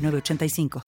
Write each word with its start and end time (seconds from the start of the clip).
985. 0.00 0.82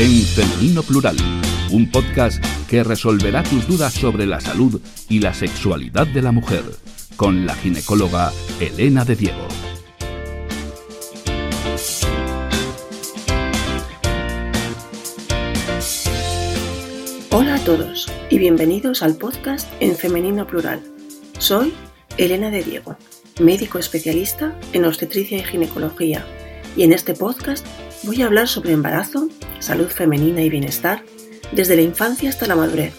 En 0.00 0.22
Femenino 0.22 0.84
Plural, 0.84 1.16
un 1.72 1.90
podcast 1.90 2.42
que 2.68 2.84
resolverá 2.84 3.42
tus 3.42 3.66
dudas 3.66 3.92
sobre 3.92 4.26
la 4.26 4.40
salud 4.40 4.80
y 5.08 5.18
la 5.18 5.34
sexualidad 5.34 6.06
de 6.06 6.22
la 6.22 6.30
mujer, 6.30 6.62
con 7.16 7.46
la 7.46 7.54
ginecóloga 7.56 8.30
Elena 8.60 9.04
de 9.04 9.16
Diego. 9.16 9.48
Hola 17.40 17.54
a 17.54 17.64
todos 17.64 18.10
y 18.30 18.38
bienvenidos 18.40 19.00
al 19.00 19.14
podcast 19.14 19.68
en 19.78 19.94
Femenino 19.94 20.44
Plural. 20.44 20.82
Soy 21.38 21.72
Elena 22.16 22.50
de 22.50 22.64
Diego, 22.64 22.96
médico 23.38 23.78
especialista 23.78 24.58
en 24.72 24.84
obstetricia 24.84 25.38
y 25.38 25.44
ginecología, 25.44 26.26
y 26.76 26.82
en 26.82 26.92
este 26.92 27.14
podcast 27.14 27.64
voy 28.02 28.22
a 28.22 28.26
hablar 28.26 28.48
sobre 28.48 28.72
embarazo, 28.72 29.28
salud 29.60 29.86
femenina 29.86 30.42
y 30.42 30.50
bienestar 30.50 31.04
desde 31.52 31.76
la 31.76 31.82
infancia 31.82 32.28
hasta 32.28 32.48
la 32.48 32.56
madurez, 32.56 32.94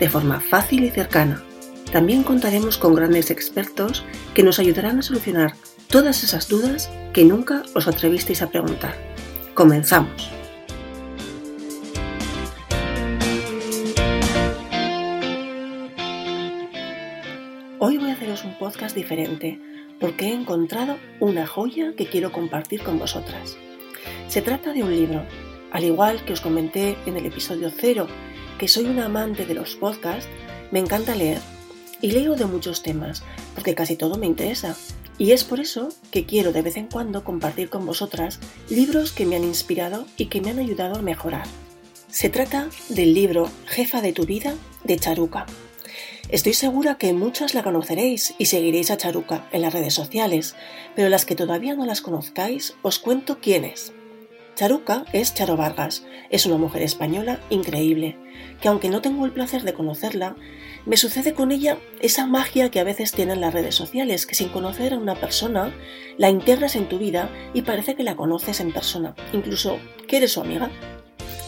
de 0.00 0.10
forma 0.10 0.40
fácil 0.40 0.82
y 0.82 0.90
cercana. 0.90 1.44
También 1.92 2.24
contaremos 2.24 2.78
con 2.78 2.96
grandes 2.96 3.30
expertos 3.30 4.04
que 4.34 4.42
nos 4.42 4.58
ayudarán 4.58 4.98
a 4.98 5.02
solucionar 5.02 5.54
todas 5.86 6.24
esas 6.24 6.48
dudas 6.48 6.90
que 7.12 7.24
nunca 7.24 7.62
os 7.76 7.86
atrevisteis 7.86 8.42
a 8.42 8.50
preguntar. 8.50 8.96
Comenzamos. 9.54 10.37
Diferente 18.98 19.60
porque 20.00 20.26
he 20.26 20.32
encontrado 20.34 20.96
una 21.20 21.46
joya 21.46 21.94
que 21.96 22.06
quiero 22.06 22.32
compartir 22.32 22.82
con 22.82 22.98
vosotras. 22.98 23.56
Se 24.28 24.42
trata 24.42 24.72
de 24.72 24.82
un 24.82 24.94
libro, 24.94 25.24
al 25.72 25.84
igual 25.84 26.24
que 26.24 26.32
os 26.32 26.40
comenté 26.40 26.96
en 27.06 27.16
el 27.16 27.26
episodio 27.26 27.70
0, 27.74 28.06
que 28.58 28.68
soy 28.68 28.86
una 28.86 29.06
amante 29.06 29.46
de 29.46 29.54
los 29.54 29.76
podcasts, 29.76 30.28
me 30.70 30.78
encanta 30.78 31.14
leer 31.14 31.40
y 32.00 32.10
leo 32.10 32.34
de 32.36 32.46
muchos 32.46 32.82
temas 32.82 33.22
porque 33.54 33.74
casi 33.74 33.96
todo 33.96 34.18
me 34.18 34.26
interesa. 34.26 34.76
Y 35.18 35.32
es 35.32 35.42
por 35.42 35.58
eso 35.58 35.88
que 36.12 36.26
quiero 36.26 36.52
de 36.52 36.62
vez 36.62 36.76
en 36.76 36.86
cuando 36.86 37.24
compartir 37.24 37.68
con 37.70 37.84
vosotras 37.84 38.38
libros 38.70 39.12
que 39.12 39.26
me 39.26 39.36
han 39.36 39.44
inspirado 39.44 40.06
y 40.16 40.26
que 40.26 40.40
me 40.40 40.50
han 40.50 40.60
ayudado 40.60 40.96
a 40.96 41.02
mejorar. 41.02 41.46
Se 42.08 42.30
trata 42.30 42.68
del 42.88 43.14
libro 43.14 43.50
Jefa 43.66 44.00
de 44.00 44.12
tu 44.12 44.24
vida 44.24 44.54
de 44.84 44.96
Charuca, 44.96 45.46
Estoy 46.28 46.52
segura 46.52 46.96
que 46.96 47.14
muchas 47.14 47.54
la 47.54 47.62
conoceréis 47.62 48.34
y 48.36 48.46
seguiréis 48.46 48.90
a 48.90 48.98
Charuca 48.98 49.48
en 49.50 49.62
las 49.62 49.72
redes 49.72 49.94
sociales, 49.94 50.56
pero 50.94 51.08
las 51.08 51.24
que 51.24 51.34
todavía 51.34 51.74
no 51.74 51.86
las 51.86 52.02
conozcáis, 52.02 52.74
os 52.82 52.98
cuento 52.98 53.38
quién 53.40 53.64
es. 53.64 53.94
Charuca 54.54 55.06
es 55.14 55.32
Charo 55.32 55.56
Vargas, 55.56 56.04
es 56.28 56.44
una 56.44 56.58
mujer 56.58 56.82
española 56.82 57.40
increíble, 57.48 58.18
que 58.60 58.68
aunque 58.68 58.90
no 58.90 59.00
tengo 59.00 59.24
el 59.24 59.32
placer 59.32 59.62
de 59.62 59.72
conocerla, 59.72 60.36
me 60.84 60.98
sucede 60.98 61.32
con 61.32 61.50
ella 61.50 61.78
esa 62.00 62.26
magia 62.26 62.70
que 62.70 62.80
a 62.80 62.84
veces 62.84 63.12
tienen 63.12 63.40
las 63.40 63.54
redes 63.54 63.74
sociales, 63.74 64.26
que 64.26 64.34
sin 64.34 64.50
conocer 64.50 64.92
a 64.92 64.98
una 64.98 65.14
persona, 65.14 65.74
la 66.18 66.28
integras 66.28 66.76
en 66.76 66.90
tu 66.90 66.98
vida 66.98 67.30
y 67.54 67.62
parece 67.62 67.94
que 67.94 68.02
la 68.02 68.16
conoces 68.16 68.60
en 68.60 68.72
persona, 68.72 69.14
incluso 69.32 69.78
que 70.06 70.18
eres 70.18 70.32
su 70.32 70.42
amiga. 70.42 70.70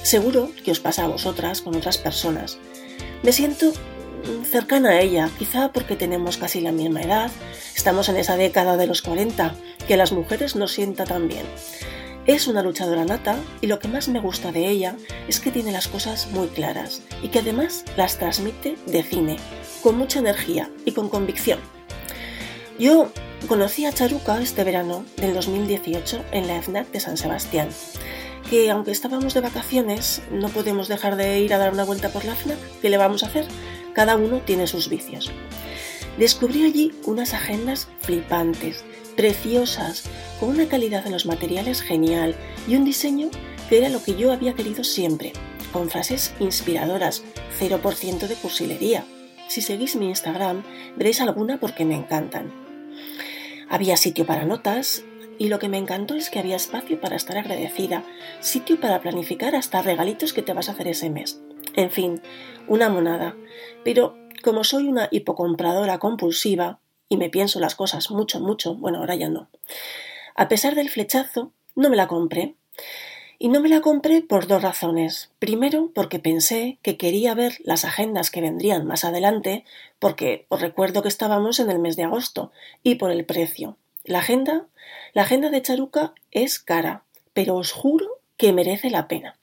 Seguro 0.03 0.51
que 0.65 0.71
os 0.71 0.81
pasa 0.81 1.05
a 1.05 1.09
vosotras 1.09 1.61
con 1.61 1.77
otras 1.77 1.99
personas. 1.99 2.59
Me 3.23 3.33
siento 3.33 3.73
cercana 4.45 4.91
a 4.91 5.01
ella, 5.01 5.31
quizá 5.39 5.73
porque 5.73 5.97
tenemos 5.97 6.37
casi 6.37 6.61
la 6.61 6.73
misma 6.73 7.03
edad, 7.03 7.31
estamos 7.75 8.09
en 8.09 8.17
esa 8.17 8.37
década 8.37 8.77
de 8.77 8.87
los 8.87 9.03
40, 9.03 9.55
que 9.87 9.97
las 9.97 10.13
mujeres 10.13 10.57
nos 10.57 10.73
sienta 10.73 11.05
tan 11.05 11.29
bien. 11.29 11.45
Es 12.27 12.47
una 12.47 12.63
luchadora 12.63 13.05
nata 13.05 13.37
y 13.61 13.67
lo 13.67 13.79
que 13.79 13.89
más 13.89 14.09
me 14.09 14.21
gusta 14.21 14.53
de 14.53 14.69
ella 14.69 14.95
es 15.27 15.41
que 15.41 15.51
tiene 15.51 15.73
las 15.73 15.89
cosas 15.89 16.31
muy 16.33 16.49
claras 16.49 17.03
y 17.23 17.29
que 17.29 17.41
además 17.41 17.85
las 17.97 18.19
transmite 18.19 18.77
de 18.87 19.03
cine, 19.03 19.37
con 19.83 19.97
mucha 19.97 20.19
energía 20.19 20.71
y 20.85 20.93
con 20.93 21.09
convicción. 21.09 21.59
Yo 22.79 23.11
conocí 23.49 23.85
a 23.85 23.93
Charuca 23.93 24.41
este 24.41 24.65
verano 24.65 25.05
del 25.17 25.35
2018 25.35 26.25
en 26.33 26.47
la 26.47 26.63
FNAC 26.63 26.91
de 26.93 27.01
San 27.01 27.17
Sebastián, 27.17 27.69
que 28.49 28.71
aunque 28.71 28.91
estábamos 28.91 29.35
de 29.35 29.41
vacaciones 29.41 30.23
no 30.31 30.49
podemos 30.49 30.89
dejar 30.89 31.17
de 31.17 31.41
ir 31.41 31.55
a 31.55 31.59
dar 31.59 31.73
una 31.73 31.85
vuelta 31.85 32.11
por 32.11 32.25
la 32.25 32.35
FNAC, 32.35 32.59
¿qué 32.81 32.91
le 32.91 32.97
vamos 32.99 33.23
a 33.23 33.27
hacer? 33.27 33.47
Cada 34.01 34.17
uno 34.17 34.41
tiene 34.41 34.67
sus 34.67 34.89
vicios. 34.89 35.31
Descubrí 36.17 36.65
allí 36.65 36.91
unas 37.05 37.35
agendas 37.35 37.87
flipantes, 38.01 38.83
preciosas, 39.15 40.05
con 40.41 40.49
una 40.49 40.69
calidad 40.69 41.05
en 41.05 41.13
los 41.13 41.27
materiales 41.27 41.83
genial 41.83 42.35
y 42.67 42.77
un 42.77 42.87
diseño 42.87 43.29
que 43.69 43.77
era 43.77 43.91
lo 43.91 44.03
que 44.03 44.17
yo 44.17 44.33
había 44.33 44.55
querido 44.55 44.85
siempre, 44.85 45.35
con 45.71 45.91
frases 45.91 46.33
inspiradoras, 46.41 47.23
0% 47.61 48.27
de 48.27 48.35
cursilería. 48.37 49.05
Si 49.49 49.61
seguís 49.61 49.97
mi 49.97 50.09
Instagram, 50.09 50.63
veréis 50.97 51.21
alguna 51.21 51.61
porque 51.61 51.85
me 51.85 51.95
encantan. 51.95 52.51
Había 53.69 53.99
sitio 53.99 54.25
para 54.25 54.47
notas 54.47 55.05
y 55.39 55.49
lo 55.49 55.59
que 55.59 55.69
me 55.69 55.77
encantó 55.77 56.15
es 56.15 56.31
que 56.31 56.39
había 56.39 56.57
espacio 56.57 56.99
para 57.03 57.17
estar 57.17 57.37
agradecida, 57.37 58.03
sitio 58.41 58.81
para 58.81 59.03
planificar 59.03 59.55
hasta 59.55 59.83
regalitos 59.83 60.33
que 60.33 60.41
te 60.41 60.55
vas 60.55 60.71
a 60.71 60.73
hacer 60.73 60.89
ese 60.89 61.11
mes. 61.11 61.43
En 61.75 61.91
fin, 61.91 62.21
una 62.67 62.89
monada. 62.89 63.37
Pero 63.85 64.17
como 64.43 64.65
soy 64.65 64.89
una 64.89 65.09
hipocompradora 65.11 65.99
compulsiva 65.99 66.81
y 67.09 67.17
me 67.17 67.31
pienso 67.31 67.61
las 67.61 67.75
cosas 67.75 68.11
mucho, 68.11 68.41
mucho, 68.41 68.75
bueno, 68.75 68.99
ahora 68.99 69.17
ya 69.17 69.29
no. 69.29 69.49
A 70.35 70.49
pesar 70.49 70.75
del 70.75 70.91
flechazo, 70.91 71.53
no 71.75 71.91
me 71.91 71.97
la 71.97 72.07
compré. 72.07 72.55
Y 73.39 73.49
no 73.49 73.61
me 73.61 73.71
la 73.71 73.81
compré 73.81 74.21
por 74.21 74.47
dos 74.47 74.63
razones. 74.63 75.31
Primero, 75.39 75.91
porque 75.95 76.19
pensé 76.19 76.79
que 76.83 76.99
quería 76.99 77.35
ver 77.35 77.57
las 77.65 77.87
agendas 77.87 78.31
que 78.31 78.43
vendrían 78.43 78.87
más 78.87 79.05
adelante, 79.05 79.65
porque 79.99 80.45
os 80.49 80.61
recuerdo 80.61 81.03
que 81.03 81.09
estábamos 81.09 81.59
en 81.59 81.71
el 81.71 81.79
mes 81.79 81.97
de 81.97 82.05
agosto, 82.05 82.53
y 82.83 82.97
por 82.97 83.11
el 83.11 83.25
precio. 83.25 83.79
La 84.05 84.19
agenda, 84.19 84.67
la 85.15 85.23
agenda 85.23 85.49
de 85.49 85.63
Charuca 85.63 86.15
es 86.31 86.59
cara, 86.59 87.05
pero 87.33 87.57
os 87.57 87.73
juro 87.73 88.21
que 88.37 88.53
merece 88.53 88.91
la 88.91 89.09
pena. 89.09 89.39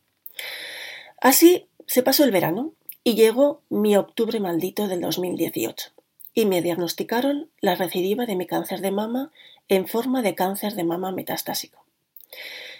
Así 1.19 1.67
se 1.87 2.03
pasó 2.03 2.23
el 2.25 2.31
verano 2.31 2.73
y 3.03 3.15
llegó 3.15 3.61
mi 3.69 3.95
octubre 3.95 4.39
maldito 4.39 4.87
del 4.87 5.01
2018 5.01 5.91
y 6.33 6.45
me 6.45 6.61
diagnosticaron 6.61 7.49
la 7.61 7.75
recidiva 7.75 8.25
de 8.25 8.35
mi 8.35 8.45
cáncer 8.45 8.81
de 8.81 8.91
mama 8.91 9.31
en 9.69 9.87
forma 9.87 10.21
de 10.21 10.35
cáncer 10.35 10.75
de 10.75 10.83
mama 10.83 11.11
metastásico. 11.11 11.85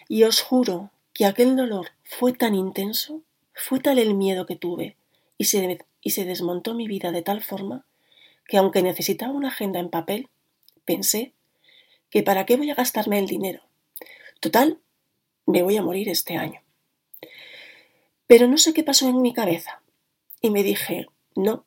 Y 0.09 0.23
os 0.23 0.41
juro 0.41 0.91
que 1.13 1.25
aquel 1.25 1.56
dolor 1.56 1.88
fue 2.03 2.34
tan 2.34 2.53
intenso, 2.53 3.22
fue 3.53 3.79
tal 3.79 3.97
el 3.97 4.13
miedo 4.13 4.46
que 4.46 4.57
tuve 4.57 4.97
y 5.38 5.46
se, 5.46 5.79
y 6.01 6.09
se 6.12 6.25
desmontó 6.25 6.73
mi 6.73 6.88
vida 6.88 7.12
de 7.12 7.22
tal 7.22 7.41
forma 7.41 7.85
que 8.46 8.57
aunque 8.57 8.84
necesitaba 8.84 9.31
una 9.31 9.47
agenda 9.47 9.79
en 9.79 9.90
papel, 9.90 10.29
pensé 10.85 11.34
que 12.09 12.23
para 12.23 12.46
qué 12.46 12.58
voy 12.58 12.70
a 12.70 12.76
gastarme 12.76 13.20
el 13.20 13.28
dinero. 13.28 13.61
Total, 14.40 14.79
me 15.46 15.64
voy 15.64 15.78
a 15.78 15.81
morir 15.81 16.09
este 16.09 16.35
año. 16.35 16.61
Pero 18.28 18.47
no 18.47 18.58
sé 18.58 18.74
qué 18.74 18.84
pasó 18.84 19.08
en 19.08 19.22
mi 19.22 19.34
cabeza. 19.34 19.82
Y 20.41 20.52
me 20.52 20.62
dije, 20.62 21.08
no, 21.35 21.66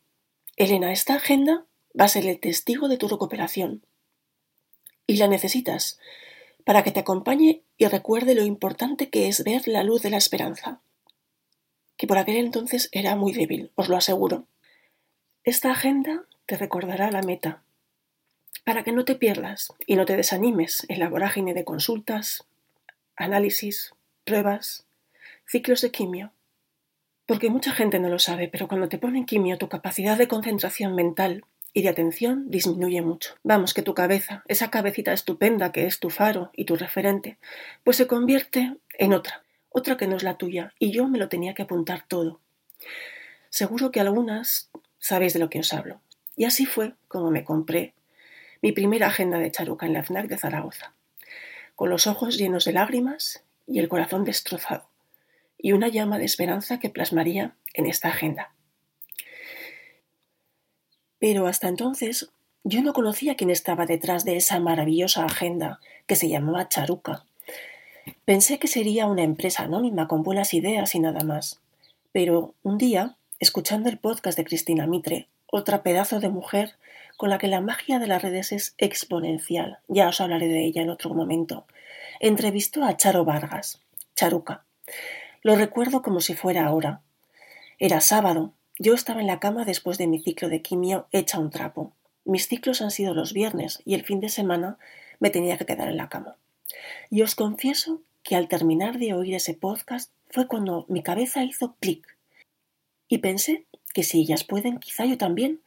Elena, 0.57 0.93
esta 0.93 1.15
agenda 1.15 1.65
va 1.99 2.05
a 2.05 2.09
ser 2.09 2.27
el 2.27 2.39
testigo 2.39 2.89
de 2.89 2.99
tu 2.99 3.09
recuperación. 3.09 3.85
Y 5.07 5.17
la 5.17 5.27
necesitas 5.27 5.99
para 6.65 6.85
que 6.85 6.93
te 6.93 7.01
acompañe 7.01 7.63
y 7.79 7.87
recuerde 7.87 8.35
lo 8.35 8.43
importante 8.43 9.09
que 9.09 9.27
es 9.27 9.43
ver 9.43 9.67
la 9.67 9.83
luz 9.83 10.03
de 10.03 10.11
la 10.11 10.19
esperanza. 10.19 10.83
Que 11.97 12.07
por 12.07 12.19
aquel 12.19 12.37
entonces 12.37 12.91
era 12.93 13.17
muy 13.17 13.33
débil, 13.33 13.73
os 13.75 13.89
lo 13.89 13.97
aseguro. 13.97 14.47
Esta 15.43 15.71
agenda 15.71 16.27
te 16.45 16.59
recordará 16.59 17.11
la 17.11 17.23
meta, 17.23 17.63
para 18.65 18.85
que 18.85 18.93
no 18.93 19.07
te 19.07 19.15
pierdas 19.15 19.73
y 19.87 19.97
no 19.97 20.05
te 20.05 20.17
desanimes 20.17 20.85
en 20.89 20.99
la 20.99 21.09
vorágine 21.09 21.55
de 21.55 21.65
consultas, 21.65 22.45
análisis, 23.17 23.95
pruebas, 24.25 24.85
ciclos 25.47 25.81
de 25.81 25.91
quimio 25.91 26.33
porque 27.31 27.49
mucha 27.49 27.71
gente 27.71 28.01
no 28.01 28.09
lo 28.09 28.19
sabe, 28.19 28.49
pero 28.49 28.67
cuando 28.67 28.89
te 28.89 28.99
ponen 28.99 29.25
quimio 29.25 29.57
tu 29.57 29.69
capacidad 29.69 30.19
de 30.19 30.27
concentración 30.27 30.97
mental 30.97 31.45
y 31.73 31.83
de 31.83 31.89
atención 31.89 32.51
disminuye 32.51 33.03
mucho. 33.03 33.37
Vamos, 33.45 33.73
que 33.73 33.83
tu 33.83 33.95
cabeza, 33.95 34.43
esa 34.49 34.69
cabecita 34.69 35.13
estupenda 35.13 35.71
que 35.71 35.87
es 35.87 36.01
tu 36.01 36.11
faro 36.11 36.51
y 36.57 36.65
tu 36.65 36.75
referente, 36.75 37.39
pues 37.85 37.99
se 37.99 38.09
convierte 38.09 38.75
en 38.99 39.13
otra, 39.13 39.45
otra 39.69 39.97
que 39.97 40.09
no 40.09 40.17
es 40.17 40.25
la 40.25 40.39
tuya, 40.39 40.75
y 40.81 40.91
yo 40.91 41.07
me 41.07 41.19
lo 41.19 41.29
tenía 41.29 41.55
que 41.55 41.63
apuntar 41.63 42.05
todo. 42.09 42.41
Seguro 43.49 43.93
que 43.93 44.01
algunas 44.01 44.69
sabéis 44.99 45.33
de 45.33 45.39
lo 45.39 45.51
que 45.51 45.61
os 45.61 45.73
hablo. 45.73 46.01
Y 46.35 46.47
así 46.47 46.67
fue 46.67 46.95
como 47.07 47.31
me 47.31 47.45
compré 47.45 47.95
mi 48.61 48.73
primera 48.73 49.07
agenda 49.07 49.39
de 49.39 49.53
charuca 49.53 49.87
en 49.87 49.93
la 49.93 50.03
FNAC 50.03 50.27
de 50.27 50.37
Zaragoza, 50.37 50.95
con 51.77 51.91
los 51.91 52.09
ojos 52.09 52.37
llenos 52.37 52.65
de 52.65 52.73
lágrimas 52.73 53.45
y 53.69 53.79
el 53.79 53.89
corazón 53.89 54.25
destrozado, 54.25 54.90
y 55.63 55.73
una 55.73 55.89
llama 55.89 56.19
de 56.19 56.25
esperanza 56.25 56.79
que 56.79 56.91
plasmaría 56.91 57.55
en 57.75 57.87
esta 57.87 58.09
agenda. 58.09 58.55
Pero 61.19 61.47
hasta 61.47 61.69
entonces 61.69 62.31
yo 62.65 62.83
no 62.83 62.93
conocía 62.93 63.37
quién 63.37 63.51
estaba 63.51 63.87
detrás 63.87 64.25
de 64.25 64.37
esa 64.37 64.59
maravillosa 64.61 65.25
agenda 65.25 65.81
que 66.07 66.17
se 66.17 66.29
llamaba 66.29 66.69
Charuca. 66.69 67.25
Pensé 68.25 68.59
que 68.59 68.69
sería 68.69 69.07
una 69.07 69.23
empresa 69.23 69.65
anónima 69.65 70.09
con 70.09 70.23
buenas 70.23 70.55
ideas 70.55 70.95
y 70.95 71.01
nada 71.01 71.25
más. 71.25 71.61
Pero 72.13 72.55
un 72.63 72.79
día, 72.79 73.17
escuchando 73.39 73.89
el 73.89 73.99
podcast 73.99 74.37
de 74.37 74.45
Cristina 74.45 74.87
Mitre, 74.87 75.29
otra 75.47 75.83
pedazo 75.83 76.21
de 76.21 76.29
mujer 76.29 76.77
con 77.17 77.29
la 77.29 77.39
que 77.39 77.49
la 77.49 77.61
magia 77.61 77.99
de 77.99 78.07
las 78.07 78.23
redes 78.23 78.53
es 78.53 78.75
exponencial, 78.79 79.79
ya 79.89 80.09
os 80.09 80.21
hablaré 80.21 80.49
de 80.49 80.65
ella 80.65 80.83
en 80.83 80.91
otro 80.91 81.15
momento, 81.15 81.67
entrevistó 82.19 82.83
a 82.85 82.97
Charo 82.97 83.25
Vargas, 83.25 83.83
Charuca. 84.15 84.65
Lo 85.43 85.57
recuerdo 85.57 86.03
como 86.03 86.21
si 86.21 86.35
fuera 86.35 86.67
ahora. 86.67 87.01
Era 87.79 88.01
sábado, 88.01 88.53
yo 88.79 88.95
estaba 88.95 89.21
en 89.21 89.27
la 89.27 89.41
cama 89.41 89.65
después 89.65 89.97
de 89.97 90.07
mi 90.07 90.21
ciclo 90.21 90.49
de 90.49 90.61
quimio 90.61 91.07
hecha 91.13 91.39
un 91.39 91.51
trapo. 91.51 91.93
Mis 92.25 92.47
ciclos 92.47 92.83
han 92.83 92.91
sido 92.91 93.15
los 93.15 93.33
viernes 93.33 93.81
y 93.85 93.95
el 93.95 94.05
fin 94.05 94.21
de 94.21 94.29
semana 94.29 94.79
me 95.19 95.31
tenía 95.31 95.57
que 95.57 95.67
quedar 95.67 95.89
en 95.89 95.97
la 95.97 96.09
cama. 96.09 96.37
Y 97.09 97.23
os 97.23 97.35
confieso 97.35 98.03
que 98.23 98.37
al 98.37 98.49
terminar 98.49 98.99
de 98.99 99.15
oír 99.15 99.35
ese 99.35 99.55
podcast 99.55 100.13
fue 100.29 100.47
cuando 100.47 100.85
mi 100.89 101.03
cabeza 101.03 101.43
hizo 101.43 101.75
clic. 101.81 102.17
Y 103.09 103.19
pensé 103.19 103.65
que 103.95 104.03
si 104.03 104.21
ellas 104.21 104.45
pueden, 104.45 104.79
quizá 104.79 105.05
yo 105.05 105.19
también. 105.19 105.61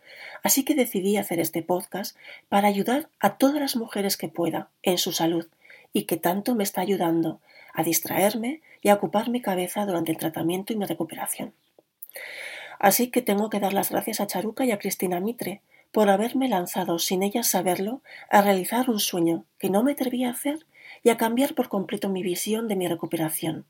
Así 0.43 0.63
que 0.63 0.75
decidí 0.75 1.17
hacer 1.17 1.39
este 1.39 1.61
podcast 1.63 2.15
para 2.47 2.67
ayudar 2.67 3.09
a 3.19 3.37
todas 3.37 3.59
las 3.59 3.75
mujeres 3.75 4.17
que 4.17 4.29
pueda 4.29 4.69
en 4.81 4.97
su 4.97 5.11
salud 5.11 5.47
y 5.91 6.03
que 6.03 6.17
tanto 6.17 6.55
me 6.55 6.63
está 6.63 6.81
ayudando 6.81 7.41
a 7.73 7.83
distraerme 7.83 8.61
y 8.81 8.89
a 8.89 8.95
ocupar 8.95 9.29
mi 9.29 9.41
cabeza 9.41 9.85
durante 9.85 10.11
el 10.11 10.17
tratamiento 10.17 10.71
y 10.71 10.75
mi 10.77 10.85
recuperación. 10.85 11.53
Así 12.79 13.09
que 13.09 13.21
tengo 13.21 13.49
que 13.49 13.59
dar 13.59 13.73
las 13.73 13.91
gracias 13.91 14.19
a 14.19 14.27
Charuca 14.27 14.65
y 14.65 14.71
a 14.71 14.79
Cristina 14.79 15.19
Mitre 15.19 15.61
por 15.91 16.09
haberme 16.09 16.49
lanzado, 16.49 16.99
sin 16.99 17.23
ellas 17.23 17.49
saberlo, 17.49 18.01
a 18.29 18.41
realizar 18.41 18.89
un 18.89 18.99
sueño 18.99 19.45
que 19.59 19.69
no 19.69 19.83
me 19.83 19.91
atrevía 19.91 20.29
a 20.29 20.31
hacer 20.31 20.65
y 21.03 21.09
a 21.09 21.17
cambiar 21.17 21.53
por 21.53 21.69
completo 21.69 22.09
mi 22.09 22.23
visión 22.23 22.67
de 22.67 22.75
mi 22.75 22.87
recuperación. 22.87 23.65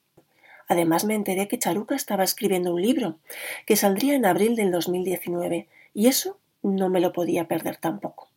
Además 0.67 1.03
me 1.03 1.15
enteré 1.15 1.47
que 1.47 1.59
Charuca 1.59 1.95
estaba 1.95 2.23
escribiendo 2.23 2.73
un 2.73 2.81
libro 2.81 3.19
que 3.65 3.75
saldría 3.75 4.15
en 4.15 4.25
abril 4.25 4.55
del 4.55 4.71
2019 4.71 5.67
y 5.93 6.07
eso 6.07 6.39
no 6.61 6.89
me 6.89 7.01
lo 7.01 7.11
podía 7.11 7.47
perder 7.47 7.77
tampoco. 7.77 8.29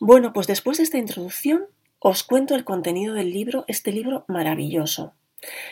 Bueno, 0.00 0.32
pues 0.32 0.46
después 0.46 0.78
de 0.78 0.84
esta 0.84 0.98
introducción 0.98 1.66
os 2.04 2.24
cuento 2.24 2.54
el 2.54 2.64
contenido 2.64 3.14
del 3.14 3.30
libro, 3.30 3.64
este 3.68 3.92
libro 3.92 4.24
maravilloso, 4.26 5.14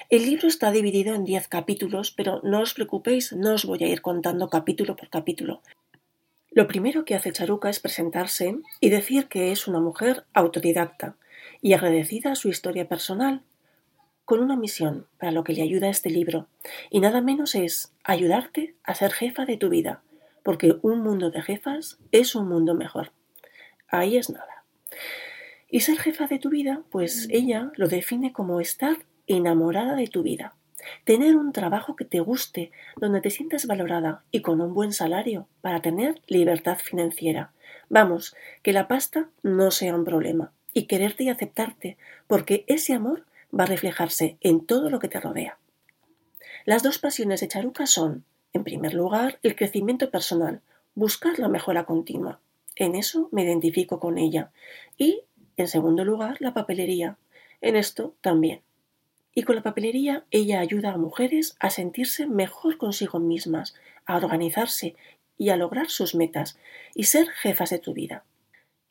el 0.09 0.27
libro 0.27 0.49
está 0.49 0.71
dividido 0.73 1.15
en 1.15 1.25
diez 1.25 1.47
capítulos, 1.49 2.11
pero 2.11 2.41
no 2.43 2.61
os 2.61 2.75
preocupéis, 2.75 3.33
no 3.33 3.55
os 3.55 3.65
voy 3.65 3.83
a 3.85 3.89
ir 3.89 4.03
contando 4.03 4.49
capítulo 4.49 4.97
por 4.97 5.09
capítulo. 5.09 5.63
Lo 6.51 6.67
primero 6.67 7.05
que 7.05 7.15
hace 7.15 7.33
Charuca 7.33 7.71
es 7.71 7.79
presentarse 7.79 8.57
y 8.81 8.91
decir 8.91 9.29
que 9.29 9.53
es 9.53 9.69
una 9.69 9.81
mujer 9.81 10.25
autodidacta 10.35 11.17
y 11.63 11.75
agradecida 11.75 12.33
a 12.33 12.35
su 12.37 12.49
historia 12.49 12.89
personal, 12.89 13.43
con 14.25 14.41
una 14.41 14.57
misión 14.57 15.07
para 15.19 15.33
lo 15.33 15.45
que 15.45 15.53
le 15.53 15.63
ayuda 15.63 15.89
este 15.89 16.11
libro, 16.11 16.49
y 16.91 17.01
nada 17.01 17.21
menos 17.21 17.55
es 17.55 17.93
ayudarte 18.03 18.75
a 18.83 18.95
ser 18.95 19.13
jefa 19.13 19.45
de 19.45 19.57
tu 19.57 19.69
vida, 19.69 20.03
porque 20.43 20.77
un 20.83 21.01
mundo 21.01 21.31
de 21.31 21.43
jefas 21.43 21.99
es 22.11 22.35
un 22.35 22.49
mundo 22.49 22.75
mejor. 22.75 23.13
Ahí 23.89 24.17
es 24.17 24.31
nada. 24.31 24.65
Y 25.71 25.81
ser 25.81 25.99
jefa 25.99 26.27
de 26.27 26.39
tu 26.39 26.51
vida, 26.51 26.83
pues 26.91 27.29
ella 27.31 27.71
lo 27.77 27.89
define 27.89 28.33
como 28.33 28.61
estar 28.61 28.97
enamorada 29.27 29.95
de 29.95 30.09
tu 30.09 30.23
vida. 30.23 30.55
Tener 31.05 31.37
un 31.37 31.53
trabajo 31.53 31.95
que 31.95 32.05
te 32.05 32.21
guste, 32.21 32.73
donde 32.97 33.21
te 33.21 33.31
sientas 33.31 33.67
valorada 33.67 34.25
y 34.31 34.41
con 34.41 34.61
un 34.61 34.75
buen 34.75 34.93
salario 34.93 35.47
para 35.61 35.81
tener 35.81 36.21
libertad 36.27 36.79
financiera. 36.79 37.53
Vamos, 37.89 38.35
que 38.63 38.73
la 38.73 38.89
pasta 38.89 39.29
no 39.43 39.71
sea 39.71 39.95
un 39.95 40.05
problema 40.05 40.53
y 40.73 40.85
quererte 40.85 41.25
y 41.25 41.29
aceptarte, 41.29 41.97
porque 42.27 42.65
ese 42.67 42.95
amor 42.95 43.27
va 43.57 43.65
a 43.65 43.69
reflejarse 43.69 44.37
en 44.41 44.65
todo 44.65 44.91
lo 44.91 44.99
que 44.99 45.09
te 45.09 45.21
rodea. 45.21 45.59
Las 46.65 46.83
dos 46.83 46.99
pasiones 46.99 47.41
de 47.41 47.49
Charuca 47.49 47.87
son, 47.87 48.25
en 48.53 48.65
primer 48.65 48.95
lugar, 48.95 49.39
el 49.43 49.57
crecimiento 49.57 50.11
personal, 50.11 50.61
buscar 50.95 51.39
la 51.39 51.49
mejora 51.49 51.85
continua. 51.85 52.41
En 52.77 52.95
eso 52.95 53.29
me 53.33 53.43
identifico 53.43 53.99
con 54.01 54.19
ella. 54.19 54.53
Y, 54.97 55.23
en 55.61 55.69
segundo 55.69 56.05
lugar, 56.05 56.37
la 56.41 56.55
papelería. 56.55 57.17
En 57.61 57.77
esto 57.77 58.15
también. 58.21 58.63
Y 59.35 59.43
con 59.43 59.57
la 59.57 59.63
papelería 59.63 60.25
ella 60.31 60.61
ayuda 60.61 60.93
a 60.93 60.99
mujeres 60.99 61.57
a 61.61 61.71
sentirse 61.71 62.27
mejor 62.27 62.79
consigo 62.79 63.21
mismas, 63.21 63.75
a 64.07 64.17
organizarse 64.17 64.97
y 65.39 65.51
a 65.51 65.57
lograr 65.57 65.89
sus 65.89 66.15
metas 66.15 66.59
y 66.95 67.05
ser 67.05 67.29
jefas 67.29 67.71
de 67.71 67.79
tu 67.79 67.95
vida. 67.95 68.25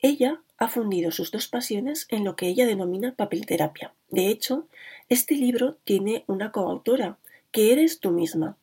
Ella 0.00 0.40
ha 0.56 0.68
fundido 0.68 1.10
sus 1.10 1.30
dos 1.30 1.46
pasiones 1.46 2.06
en 2.08 2.24
lo 2.24 2.36
que 2.36 2.46
ella 2.46 2.66
denomina 2.66 3.14
papelterapia. 3.14 3.92
De 4.08 4.28
hecho, 4.28 4.66
este 5.08 5.34
libro 5.34 5.76
tiene 5.84 6.24
una 6.26 6.52
coautora, 6.52 7.18
que 7.52 7.72
eres 7.72 8.00
tú 8.00 8.10
misma. 8.10 8.56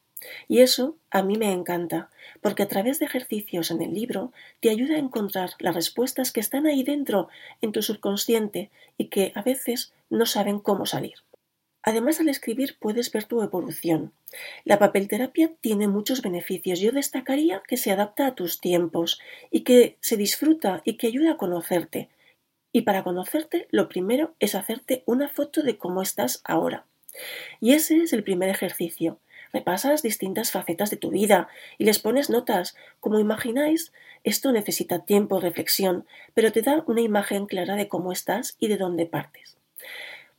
Y 0.48 0.62
eso 0.62 0.96
a 1.12 1.22
mí 1.22 1.38
me 1.38 1.52
encanta, 1.52 2.10
porque 2.42 2.64
a 2.64 2.68
través 2.68 3.00
de 3.00 3.06
ejercicios 3.06 3.72
en 3.72 3.82
el 3.82 3.94
libro 3.94 4.32
te 4.60 4.70
ayuda 4.70 4.96
a 4.96 5.00
encontrar 5.00 5.52
las 5.60 5.76
respuestas 5.76 6.32
que 6.32 6.40
están 6.40 6.66
ahí 6.66 6.84
dentro, 6.84 7.30
en 7.62 7.72
tu 7.72 7.82
subconsciente, 7.82 8.70
y 8.98 9.06
que 9.06 9.32
a 9.36 9.42
veces 9.42 9.94
no 10.10 10.26
saben 10.26 10.60
cómo 10.60 10.86
salir. 10.86 11.16
Además, 11.84 12.20
al 12.20 12.28
escribir 12.28 12.76
puedes 12.80 13.12
ver 13.14 13.24
tu 13.24 13.42
evolución. 13.42 14.12
La 14.66 14.78
papelterapia 14.78 15.54
tiene 15.62 15.88
muchos 15.88 16.22
beneficios. 16.22 16.82
Yo 16.82 16.92
destacaría 16.92 17.64
que 17.66 17.78
se 17.78 17.92
adapta 17.92 18.28
a 18.28 18.36
tus 18.36 18.60
tiempos 18.60 19.22
y 19.52 19.62
que 19.62 19.96
se 20.02 20.18
disfruta 20.18 20.82
y 20.84 20.98
que 20.98 21.08
ayuda 21.08 21.32
a 21.32 21.38
conocerte. 21.38 22.10
Y 22.74 22.82
para 22.82 23.06
conocerte, 23.06 23.68
lo 23.72 23.88
primero 23.88 24.36
es 24.40 24.54
hacerte 24.54 25.04
una 25.06 25.30
foto 25.30 25.64
de 25.64 25.78
cómo 25.78 26.02
estás 26.02 26.42
ahora. 26.44 26.86
Y 27.62 27.72
ese 27.72 27.98
es 27.98 28.12
el 28.12 28.24
primer 28.24 28.50
ejercicio. 28.50 29.20
Repasas 29.54 30.02
distintas 30.02 30.52
facetas 30.52 30.90
de 30.90 30.98
tu 30.98 31.12
vida 31.12 31.48
y 31.78 31.86
les 31.86 32.00
pones 32.00 32.30
notas. 32.30 32.76
Como 33.00 33.20
imagináis, 33.20 33.92
esto 34.24 34.52
necesita 34.52 35.06
tiempo, 35.06 35.40
reflexión, 35.40 36.06
pero 36.34 36.52
te 36.52 36.62
da 36.62 36.84
una 36.88 37.02
imagen 37.02 37.46
clara 37.46 37.76
de 37.76 37.88
cómo 37.88 38.12
estás 38.12 38.56
y 38.60 38.68
de 38.68 38.78
dónde 38.78 39.06
partes. 39.06 39.58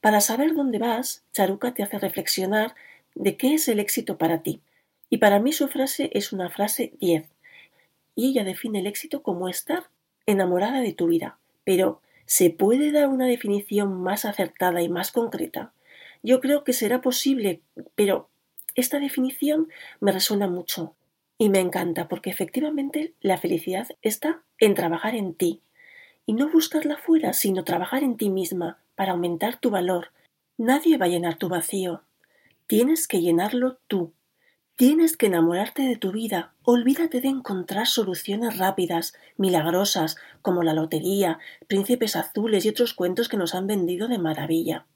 Para 0.01 0.21
saber 0.21 0.55
dónde 0.55 0.79
vas, 0.79 1.25
Charuca 1.33 1.75
te 1.75 1.83
hace 1.83 1.99
reflexionar 1.99 2.75
de 3.15 3.37
qué 3.37 3.55
es 3.55 3.69
el 3.69 3.81
éxito 3.81 4.17
para 4.17 4.43
ti. 4.43 4.61
Y 5.11 5.19
para 5.19 5.41
mí 5.41 5.53
su 5.53 5.69
frase 5.69 6.11
es 6.13 6.33
una 6.33 6.51
frase 6.51 6.93
10. 7.01 7.25
Y 8.15 8.31
ella 8.31 8.45
define 8.45 8.81
el 8.81 8.87
éxito 8.87 9.23
como 9.23 9.49
estar 9.49 9.89
enamorada 10.27 10.81
de 10.81 10.93
tu 10.93 11.09
vida. 11.09 11.39
Pero, 11.65 12.01
¿se 12.27 12.51
puede 12.51 12.93
dar 12.93 13.09
una 13.09 13.27
definición 13.27 14.03
más 14.03 14.25
acertada 14.25 14.83
y 14.83 14.89
más 14.89 15.13
concreta? 15.13 15.73
Yo 16.23 16.41
creo 16.41 16.65
que 16.65 16.73
será 16.73 17.01
posible, 17.01 17.61
pero 17.95 18.29
esta 18.75 18.99
definición 19.01 19.69
me 20.01 20.13
resuena 20.13 20.47
mucho 20.47 20.95
y 21.39 21.49
me 21.49 21.61
encanta 21.61 22.09
porque 22.09 22.31
efectivamente 22.31 23.15
la 23.21 23.39
felicidad 23.39 23.89
está 24.03 24.43
en 24.59 24.75
trabajar 24.75 25.15
en 25.15 25.35
ti 25.35 25.63
y 26.27 26.35
no 26.35 26.51
buscarla 26.51 26.99
fuera, 26.99 27.33
sino 27.33 27.65
trabajar 27.65 28.03
en 28.03 28.17
ti 28.17 28.29
misma, 28.29 28.79
para 28.97 29.13
aumentar 29.13 29.59
tu 29.59 29.71
valor. 29.71 30.11
Nadie 30.59 30.99
va 30.99 31.07
a 31.07 31.09
llenar 31.09 31.39
tu 31.39 31.49
vacío. 31.49 32.03
Tienes 32.67 33.09
que 33.09 33.21
llenarlo 33.21 33.79
tú. 33.87 34.13
Tienes 34.77 35.17
que 35.17 35.27
enamorarte 35.27 35.83
de 35.83 35.97
tu 35.97 36.13
vida. 36.13 36.53
Olvídate 36.65 37.21
de 37.21 37.29
encontrar 37.29 37.87
soluciones 37.87 38.59
rápidas, 38.59 39.15
milagrosas, 39.37 40.17
como 40.43 40.63
la 40.63 40.75
lotería, 40.75 41.39
príncipes 41.67 42.17
azules 42.17 42.67
y 42.67 42.69
otros 42.69 42.93
cuentos 42.93 43.29
que 43.29 43.37
nos 43.37 43.55
han 43.55 43.67
vendido 43.67 44.09
de 44.09 44.19
maravilla. 44.19 44.87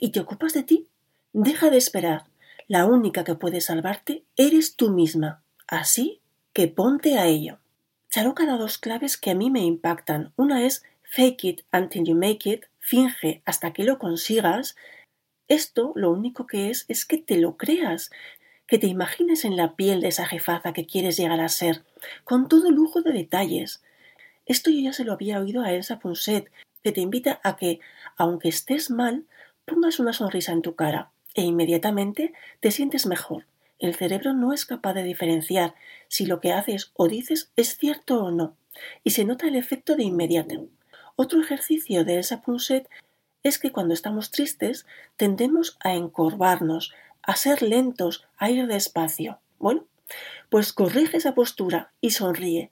¿Y 0.00 0.10
te 0.10 0.20
ocupas 0.20 0.54
de 0.54 0.62
ti? 0.62 0.88
Deja 1.32 1.70
de 1.70 1.76
esperar. 1.76 2.29
La 2.70 2.86
única 2.86 3.24
que 3.24 3.34
puede 3.34 3.60
salvarte 3.60 4.22
eres 4.36 4.76
tú 4.76 4.90
misma. 4.90 5.42
Así 5.66 6.20
que 6.52 6.68
ponte 6.68 7.18
a 7.18 7.26
ello. 7.26 7.58
Charuca 8.10 8.46
da 8.46 8.56
dos 8.56 8.78
claves 8.78 9.16
que 9.16 9.32
a 9.32 9.34
mí 9.34 9.50
me 9.50 9.64
impactan. 9.64 10.32
Una 10.36 10.64
es 10.64 10.84
fake 11.02 11.44
it 11.44 11.60
until 11.72 12.04
you 12.04 12.14
make 12.14 12.48
it 12.48 12.66
finge 12.78 13.42
hasta 13.44 13.72
que 13.72 13.82
lo 13.82 13.98
consigas, 13.98 14.76
esto 15.48 15.90
lo 15.96 16.12
único 16.12 16.46
que 16.46 16.70
es 16.70 16.84
es 16.86 17.04
que 17.04 17.18
te 17.18 17.38
lo 17.38 17.56
creas, 17.56 18.12
que 18.68 18.78
te 18.78 18.86
imagines 18.86 19.44
en 19.44 19.56
la 19.56 19.74
piel 19.74 20.00
de 20.00 20.06
esa 20.06 20.26
jefaza 20.26 20.72
que 20.72 20.86
quieres 20.86 21.16
llegar 21.16 21.40
a 21.40 21.48
ser, 21.48 21.82
con 22.22 22.46
todo 22.46 22.70
lujo 22.70 23.02
de 23.02 23.10
detalles. 23.10 23.82
Esto 24.46 24.70
yo 24.70 24.78
ya 24.78 24.92
se 24.92 25.02
lo 25.02 25.12
había 25.12 25.40
oído 25.40 25.62
a 25.62 25.72
Elsa 25.72 25.98
Punset, 25.98 26.52
que 26.84 26.92
te 26.92 27.00
invita 27.00 27.40
a 27.42 27.56
que, 27.56 27.80
aunque 28.16 28.48
estés 28.48 28.92
mal, 28.92 29.26
pongas 29.64 29.98
una 29.98 30.12
sonrisa 30.12 30.52
en 30.52 30.62
tu 30.62 30.76
cara 30.76 31.10
e 31.34 31.42
inmediatamente 31.42 32.32
te 32.60 32.70
sientes 32.70 33.06
mejor. 33.06 33.46
El 33.78 33.94
cerebro 33.94 34.34
no 34.34 34.52
es 34.52 34.66
capaz 34.66 34.94
de 34.94 35.02
diferenciar 35.02 35.74
si 36.08 36.26
lo 36.26 36.40
que 36.40 36.52
haces 36.52 36.92
o 36.94 37.08
dices 37.08 37.50
es 37.56 37.76
cierto 37.76 38.22
o 38.22 38.30
no, 38.30 38.56
y 39.04 39.10
se 39.10 39.24
nota 39.24 39.48
el 39.48 39.56
efecto 39.56 39.96
de 39.96 40.04
inmediato. 40.04 40.66
Otro 41.16 41.40
ejercicio 41.40 42.04
de 42.04 42.16
Elsa 42.16 42.42
Punset 42.42 42.88
es 43.42 43.58
que 43.58 43.72
cuando 43.72 43.94
estamos 43.94 44.30
tristes 44.30 44.86
tendemos 45.16 45.78
a 45.80 45.94
encorvarnos, 45.94 46.92
a 47.22 47.36
ser 47.36 47.62
lentos, 47.62 48.26
a 48.36 48.50
ir 48.50 48.66
despacio. 48.66 49.38
Bueno, 49.58 49.84
pues 50.48 50.72
corrige 50.72 51.16
esa 51.16 51.34
postura 51.34 51.92
y 52.00 52.10
sonríe. 52.10 52.70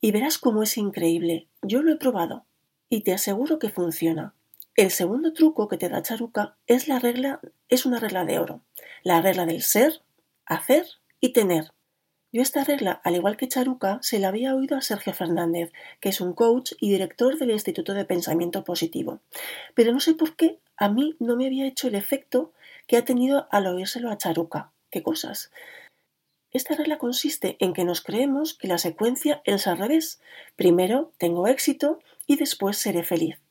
Y 0.00 0.12
verás 0.12 0.38
cómo 0.38 0.62
es 0.62 0.76
increíble. 0.76 1.46
Yo 1.62 1.82
lo 1.82 1.92
he 1.92 1.96
probado 1.96 2.44
y 2.88 3.02
te 3.02 3.12
aseguro 3.12 3.58
que 3.58 3.70
funciona. 3.70 4.34
El 4.76 4.90
segundo 4.90 5.32
truco 5.32 5.68
que 5.68 5.76
te 5.76 5.88
da 5.88 6.02
Charuca 6.02 6.56
es 6.66 6.88
la 6.88 6.98
regla, 6.98 7.40
es 7.68 7.86
una 7.86 8.00
regla 8.00 8.24
de 8.24 8.40
oro, 8.40 8.62
la 9.04 9.22
regla 9.22 9.46
del 9.46 9.62
ser, 9.62 10.02
hacer 10.46 10.84
y 11.20 11.32
tener. 11.32 11.70
Yo 12.32 12.42
esta 12.42 12.64
regla, 12.64 13.00
al 13.04 13.14
igual 13.14 13.36
que 13.36 13.46
Charuca, 13.46 14.00
se 14.02 14.18
la 14.18 14.26
había 14.26 14.52
oído 14.52 14.76
a 14.76 14.82
Sergio 14.82 15.14
Fernández, 15.14 15.70
que 16.00 16.08
es 16.08 16.20
un 16.20 16.32
coach 16.32 16.72
y 16.80 16.90
director 16.90 17.38
del 17.38 17.52
Instituto 17.52 17.94
de 17.94 18.04
Pensamiento 18.04 18.64
Positivo. 18.64 19.20
Pero 19.74 19.92
no 19.92 20.00
sé 20.00 20.14
por 20.14 20.34
qué 20.34 20.58
a 20.76 20.88
mí 20.88 21.14
no 21.20 21.36
me 21.36 21.46
había 21.46 21.68
hecho 21.68 21.86
el 21.86 21.94
efecto 21.94 22.52
que 22.88 22.96
ha 22.96 23.04
tenido 23.04 23.46
al 23.52 23.68
oírselo 23.68 24.10
a 24.10 24.18
Charuca. 24.18 24.72
¿Qué 24.90 25.04
cosas? 25.04 25.52
Esta 26.50 26.74
regla 26.74 26.98
consiste 26.98 27.56
en 27.60 27.74
que 27.74 27.84
nos 27.84 28.00
creemos 28.00 28.54
que 28.54 28.66
la 28.66 28.78
secuencia 28.78 29.40
es 29.44 29.68
al 29.68 29.78
revés. 29.78 30.20
Primero 30.56 31.12
tengo 31.16 31.46
éxito 31.46 32.00
y 32.26 32.34
después 32.34 32.76
seré 32.76 33.04
feliz. 33.04 33.43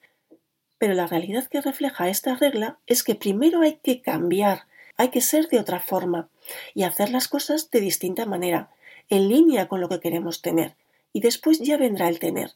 Pero 0.77 0.93
la 0.93 1.07
realidad 1.07 1.47
que 1.47 1.61
refleja 1.61 2.09
esta 2.09 2.35
regla 2.35 2.77
es 2.87 3.03
que 3.03 3.15
primero 3.15 3.61
hay 3.61 3.79
que 3.81 4.01
cambiar, 4.01 4.63
hay 4.97 5.09
que 5.09 5.21
ser 5.21 5.47
de 5.47 5.59
otra 5.59 5.79
forma 5.79 6.29
y 6.73 6.83
hacer 6.83 7.09
las 7.09 7.27
cosas 7.27 7.71
de 7.71 7.79
distinta 7.79 8.25
manera, 8.25 8.69
en 9.09 9.29
línea 9.29 9.67
con 9.67 9.81
lo 9.81 9.89
que 9.89 9.99
queremos 9.99 10.41
tener, 10.41 10.75
y 11.11 11.21
después 11.21 11.59
ya 11.59 11.77
vendrá 11.77 12.09
el 12.09 12.19
tener. 12.19 12.51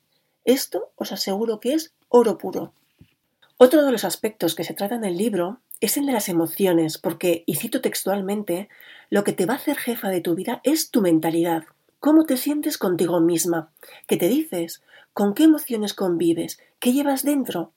Esto 0.46 0.92
os 0.96 1.12
aseguro 1.12 1.60
que 1.60 1.74
es 1.74 1.94
oro 2.10 2.38
puro. 2.38 2.74
Otro 3.58 3.84
de 3.84 3.92
los 3.92 4.04
aspectos 4.04 4.56
que 4.56 4.64
se 4.64 4.74
trata 4.74 4.96
en 4.96 5.04
el 5.04 5.18
libro 5.18 5.60
es 5.82 5.98
el 5.98 6.06
de 6.06 6.14
las 6.14 6.30
emociones, 6.30 6.98
porque, 6.98 7.44
y 7.46 7.56
cito 7.56 7.82
textualmente, 7.82 8.70
lo 9.10 9.24
que 9.24 9.34
te 9.34 9.46
va 9.46 9.54
a 9.54 9.58
hacer 9.58 9.78
jefa 9.78 10.10
de 10.10 10.22
tu 10.22 10.36
vida 10.36 10.62
es 10.64 10.92
tu 10.92 11.02
mentalidad, 11.02 11.66
cómo 12.00 12.26
te 12.26 12.38
sientes 12.38 12.78
contigo 12.78 13.20
misma, 13.20 13.72
qué 14.08 14.18
te 14.18 14.28
dices, 14.28 14.84
con 15.14 15.34
qué 15.34 15.44
emociones 15.44 15.94
convives, 15.94 16.60
qué 16.80 16.94
llevas 16.94 17.24
dentro. 17.24 17.72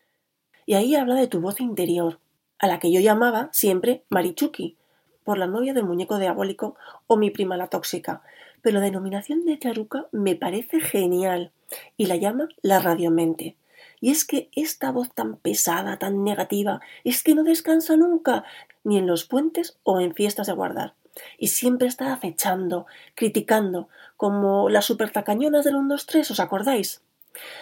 Y 0.70 0.74
ahí 0.74 0.94
habla 0.94 1.16
de 1.16 1.26
tu 1.26 1.40
voz 1.40 1.60
interior, 1.60 2.20
a 2.60 2.68
la 2.68 2.78
que 2.78 2.92
yo 2.92 3.00
llamaba 3.00 3.48
siempre 3.52 4.04
Marichuki, 4.08 4.76
por 5.24 5.36
la 5.36 5.48
novia 5.48 5.74
del 5.74 5.82
muñeco 5.82 6.16
diabólico 6.16 6.76
o 7.08 7.16
mi 7.16 7.30
prima 7.30 7.56
la 7.56 7.66
tóxica, 7.66 8.22
pero 8.62 8.78
la 8.78 8.84
denominación 8.84 9.44
de 9.44 9.58
Charuca 9.58 10.06
me 10.12 10.36
parece 10.36 10.78
genial 10.78 11.50
y 11.96 12.06
la 12.06 12.14
llama 12.14 12.50
la 12.62 12.78
radiomente. 12.78 13.56
Y 14.00 14.12
es 14.12 14.24
que 14.24 14.48
esta 14.52 14.92
voz 14.92 15.12
tan 15.12 15.38
pesada, 15.38 15.98
tan 15.98 16.22
negativa, 16.22 16.80
es 17.02 17.24
que 17.24 17.34
no 17.34 17.42
descansa 17.42 17.96
nunca, 17.96 18.44
ni 18.84 18.96
en 18.96 19.08
los 19.08 19.24
puentes 19.24 19.76
o 19.82 19.98
en 19.98 20.14
fiestas 20.14 20.46
de 20.46 20.52
guardar. 20.52 20.94
Y 21.36 21.48
siempre 21.48 21.88
está 21.88 22.12
acechando, 22.12 22.86
criticando, 23.16 23.88
como 24.16 24.68
las 24.68 24.84
supertacañonas 24.84 25.64
del 25.64 25.74
1, 25.74 25.88
2, 25.88 26.06
3, 26.06 26.30
¿os 26.30 26.38
acordáis? 26.38 27.02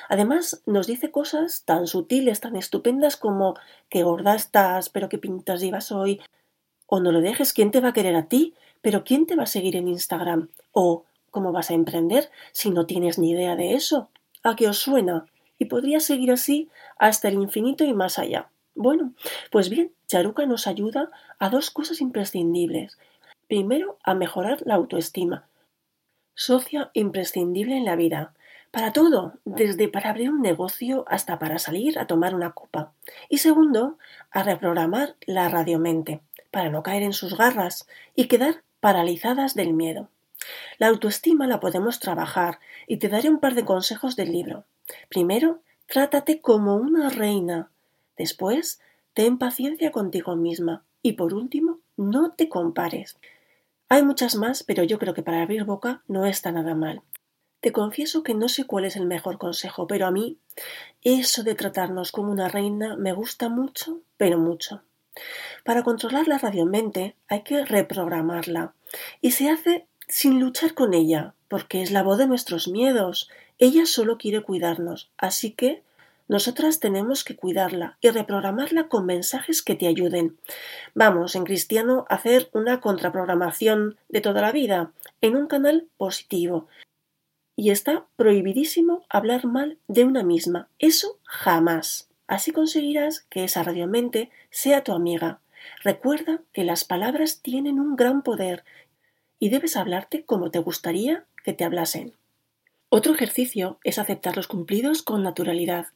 Además, 0.08 0.62
nos 0.66 0.86
dice 0.86 1.10
cosas 1.10 1.64
tan 1.64 1.86
sutiles, 1.86 2.40
tan 2.40 2.56
estupendas 2.56 3.16
como 3.16 3.54
qué 3.88 4.02
gorda 4.02 4.34
estás, 4.34 4.88
pero 4.88 5.08
qué 5.08 5.18
pintas 5.18 5.60
llevas 5.60 5.92
hoy, 5.92 6.20
o 6.86 7.00
no 7.00 7.12
lo 7.12 7.20
dejes, 7.20 7.52
¿quién 7.52 7.70
te 7.70 7.80
va 7.80 7.88
a 7.88 7.92
querer 7.92 8.16
a 8.16 8.28
ti? 8.28 8.54
Pero 8.80 9.04
¿quién 9.04 9.26
te 9.26 9.36
va 9.36 9.42
a 9.42 9.46
seguir 9.46 9.76
en 9.76 9.88
Instagram? 9.88 10.48
O 10.72 11.04
¿cómo 11.30 11.52
vas 11.52 11.70
a 11.70 11.74
emprender 11.74 12.30
si 12.52 12.70
no 12.70 12.86
tienes 12.86 13.18
ni 13.18 13.30
idea 13.30 13.56
de 13.56 13.74
eso? 13.74 14.08
¿A 14.42 14.56
qué 14.56 14.68
os 14.68 14.78
suena? 14.78 15.26
Y 15.58 15.66
podría 15.66 16.00
seguir 16.00 16.30
así 16.30 16.70
hasta 16.98 17.28
el 17.28 17.34
infinito 17.34 17.84
y 17.84 17.92
más 17.92 18.18
allá. 18.18 18.50
Bueno, 18.74 19.12
pues 19.50 19.68
bien, 19.68 19.92
Charuca 20.06 20.46
nos 20.46 20.66
ayuda 20.66 21.10
a 21.38 21.50
dos 21.50 21.70
cosas 21.70 22.00
imprescindibles. 22.00 22.96
Primero, 23.48 23.98
a 24.02 24.14
mejorar 24.14 24.62
la 24.64 24.76
autoestima. 24.76 25.46
Socia 26.34 26.90
imprescindible 26.94 27.76
en 27.76 27.84
la 27.84 27.96
vida. 27.96 28.34
Para 28.70 28.92
todo, 28.92 29.34
desde 29.44 29.88
para 29.88 30.10
abrir 30.10 30.30
un 30.30 30.42
negocio 30.42 31.04
hasta 31.08 31.38
para 31.38 31.58
salir 31.58 31.98
a 31.98 32.06
tomar 32.06 32.34
una 32.34 32.52
copa. 32.52 32.92
Y 33.28 33.38
segundo, 33.38 33.98
a 34.30 34.42
reprogramar 34.42 35.16
la 35.26 35.48
radiomente, 35.48 36.20
para 36.50 36.68
no 36.68 36.82
caer 36.82 37.02
en 37.02 37.14
sus 37.14 37.36
garras 37.36 37.86
y 38.14 38.26
quedar 38.28 38.62
paralizadas 38.80 39.54
del 39.54 39.72
miedo. 39.72 40.08
La 40.78 40.88
autoestima 40.88 41.46
la 41.46 41.60
podemos 41.60 41.98
trabajar 41.98 42.60
y 42.86 42.98
te 42.98 43.08
daré 43.08 43.28
un 43.28 43.40
par 43.40 43.54
de 43.54 43.64
consejos 43.64 44.16
del 44.16 44.32
libro. 44.32 44.64
Primero, 45.08 45.60
trátate 45.86 46.40
como 46.40 46.76
una 46.76 47.08
reina. 47.08 47.70
Después, 48.16 48.80
ten 49.14 49.38
paciencia 49.38 49.90
contigo 49.92 50.36
misma. 50.36 50.84
Y 51.02 51.14
por 51.14 51.32
último, 51.34 51.80
no 51.96 52.32
te 52.32 52.48
compares. 52.48 53.16
Hay 53.88 54.02
muchas 54.02 54.36
más, 54.36 54.62
pero 54.62 54.82
yo 54.82 54.98
creo 54.98 55.14
que 55.14 55.22
para 55.22 55.42
abrir 55.42 55.64
boca 55.64 56.02
no 56.06 56.26
está 56.26 56.52
nada 56.52 56.74
mal. 56.74 57.02
Te 57.60 57.72
confieso 57.72 58.22
que 58.22 58.34
no 58.34 58.48
sé 58.48 58.64
cuál 58.64 58.84
es 58.84 58.96
el 58.96 59.06
mejor 59.06 59.38
consejo, 59.38 59.86
pero 59.86 60.06
a 60.06 60.10
mí 60.10 60.38
eso 61.02 61.42
de 61.42 61.54
tratarnos 61.54 62.12
como 62.12 62.30
una 62.30 62.48
reina 62.48 62.96
me 62.96 63.12
gusta 63.12 63.48
mucho, 63.48 64.00
pero 64.16 64.38
mucho. 64.38 64.82
Para 65.64 65.82
controlar 65.82 66.28
la 66.28 66.38
radiomente 66.38 67.16
hay 67.26 67.42
que 67.42 67.64
reprogramarla 67.64 68.74
y 69.20 69.32
se 69.32 69.50
hace 69.50 69.86
sin 70.06 70.40
luchar 70.40 70.74
con 70.74 70.94
ella, 70.94 71.34
porque 71.48 71.82
es 71.82 71.90
la 71.90 72.02
voz 72.02 72.18
de 72.18 72.26
nuestros 72.26 72.68
miedos. 72.68 73.28
Ella 73.58 73.86
solo 73.86 74.18
quiere 74.18 74.40
cuidarnos, 74.42 75.10
así 75.18 75.50
que 75.50 75.82
nosotras 76.28 76.78
tenemos 76.78 77.24
que 77.24 77.36
cuidarla 77.36 77.96
y 78.00 78.10
reprogramarla 78.10 78.88
con 78.88 79.06
mensajes 79.06 79.62
que 79.62 79.74
te 79.74 79.86
ayuden. 79.86 80.38
Vamos, 80.94 81.34
en 81.34 81.44
cristiano, 81.44 82.04
hacer 82.08 82.50
una 82.52 82.80
contraprogramación 82.80 83.96
de 84.08 84.20
toda 84.20 84.42
la 84.42 84.52
vida 84.52 84.92
en 85.22 85.36
un 85.36 85.46
canal 85.46 85.88
positivo, 85.96 86.68
y 87.58 87.70
está 87.70 88.06
prohibidísimo 88.14 89.04
hablar 89.08 89.44
mal 89.44 89.78
de 89.88 90.04
una 90.04 90.22
misma. 90.22 90.68
Eso 90.78 91.18
jamás. 91.24 92.08
Así 92.28 92.52
conseguirás 92.52 93.26
que 93.30 93.42
esa 93.42 93.64
radiomente 93.64 94.30
sea 94.48 94.84
tu 94.84 94.92
amiga. 94.92 95.40
Recuerda 95.82 96.40
que 96.52 96.62
las 96.62 96.84
palabras 96.84 97.40
tienen 97.42 97.80
un 97.80 97.96
gran 97.96 98.22
poder 98.22 98.62
y 99.40 99.48
debes 99.48 99.76
hablarte 99.76 100.22
como 100.22 100.52
te 100.52 100.60
gustaría 100.60 101.24
que 101.42 101.52
te 101.52 101.64
hablasen. 101.64 102.14
Otro 102.90 103.12
ejercicio 103.12 103.80
es 103.82 103.98
aceptar 103.98 104.36
los 104.36 104.46
cumplidos 104.46 105.02
con 105.02 105.24
naturalidad. 105.24 105.88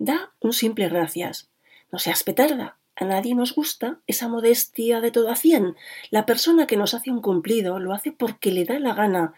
Da 0.00 0.32
un 0.40 0.52
simple 0.52 0.88
gracias. 0.88 1.48
No 1.92 2.00
seas 2.00 2.24
petarda. 2.24 2.76
A 2.96 3.04
nadie 3.04 3.36
nos 3.36 3.54
gusta 3.54 4.00
esa 4.08 4.26
modestia 4.26 5.00
de 5.00 5.12
todo 5.12 5.30
a 5.30 5.36
cien. 5.36 5.76
La 6.10 6.26
persona 6.26 6.66
que 6.66 6.76
nos 6.76 6.92
hace 6.92 7.12
un 7.12 7.22
cumplido 7.22 7.78
lo 7.78 7.92
hace 7.92 8.10
porque 8.10 8.50
le 8.50 8.64
da 8.64 8.80
la 8.80 8.94
gana 8.94 9.34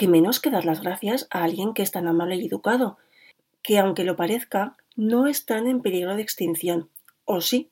que 0.00 0.08
menos 0.08 0.40
que 0.40 0.48
dar 0.48 0.64
las 0.64 0.80
gracias 0.80 1.26
a 1.28 1.44
alguien 1.44 1.74
que 1.74 1.82
es 1.82 1.90
tan 1.90 2.08
amable 2.08 2.36
y 2.36 2.46
educado, 2.46 2.96
que 3.60 3.78
aunque 3.78 4.02
lo 4.02 4.16
parezca, 4.16 4.78
no 4.96 5.26
están 5.26 5.66
en 5.66 5.82
peligro 5.82 6.16
de 6.16 6.22
extinción. 6.22 6.88
¿O 7.26 7.42
sí? 7.42 7.68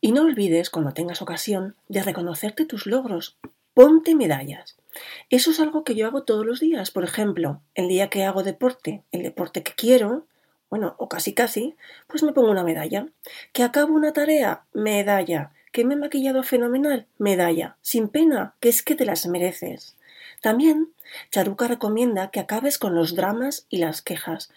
Y 0.00 0.12
no 0.12 0.22
olvides, 0.22 0.70
cuando 0.70 0.92
tengas 0.92 1.20
ocasión, 1.20 1.74
de 1.88 2.04
reconocerte 2.04 2.64
tus 2.64 2.86
logros. 2.86 3.38
Ponte 3.74 4.14
medallas. 4.14 4.76
Eso 5.30 5.50
es 5.50 5.58
algo 5.58 5.82
que 5.82 5.96
yo 5.96 6.06
hago 6.06 6.22
todos 6.22 6.46
los 6.46 6.60
días. 6.60 6.92
Por 6.92 7.02
ejemplo, 7.02 7.60
el 7.74 7.88
día 7.88 8.08
que 8.08 8.22
hago 8.22 8.44
deporte, 8.44 9.02
el 9.10 9.24
deporte 9.24 9.64
que 9.64 9.72
quiero, 9.72 10.28
bueno, 10.70 10.94
o 10.96 11.08
casi 11.08 11.34
casi, 11.34 11.74
pues 12.06 12.22
me 12.22 12.32
pongo 12.32 12.52
una 12.52 12.62
medalla. 12.62 13.08
Que 13.52 13.64
acabo 13.64 13.94
una 13.94 14.12
tarea, 14.12 14.62
medalla. 14.72 15.50
Que 15.72 15.84
me 15.84 15.94
he 15.94 15.96
maquillado 15.96 16.44
fenomenal, 16.44 17.08
medalla. 17.18 17.78
Sin 17.80 18.08
pena, 18.08 18.54
que 18.60 18.68
es 18.68 18.84
que 18.84 18.94
te 18.94 19.04
las 19.04 19.26
mereces. 19.26 19.96
También 20.40 20.92
Charuca 21.30 21.68
recomienda 21.68 22.30
que 22.30 22.40
acabes 22.40 22.78
con 22.78 22.94
los 22.94 23.14
dramas 23.14 23.66
y 23.68 23.78
las 23.78 24.02
quejas, 24.02 24.50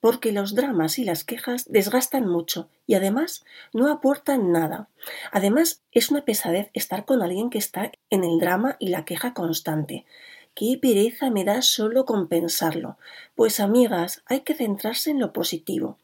porque 0.00 0.32
los 0.32 0.54
dramas 0.54 0.98
y 0.98 1.04
las 1.04 1.24
quejas 1.24 1.64
desgastan 1.68 2.28
mucho 2.28 2.68
y 2.86 2.94
además 2.94 3.44
no 3.72 3.90
aportan 3.90 4.52
nada. 4.52 4.88
Además, 5.32 5.82
es 5.92 6.10
una 6.10 6.24
pesadez 6.24 6.70
estar 6.74 7.04
con 7.04 7.22
alguien 7.22 7.50
que 7.50 7.58
está 7.58 7.90
en 8.10 8.24
el 8.24 8.38
drama 8.38 8.76
y 8.78 8.88
la 8.88 9.04
queja 9.04 9.34
constante. 9.34 10.04
Qué 10.54 10.78
pereza 10.80 11.28
me 11.30 11.44
da 11.44 11.60
solo 11.60 12.06
compensarlo. 12.06 12.96
Pues 13.34 13.60
amigas, 13.60 14.22
hay 14.26 14.40
que 14.40 14.54
centrarse 14.54 15.10
en 15.10 15.20
lo 15.20 15.32
positivo, 15.32 15.98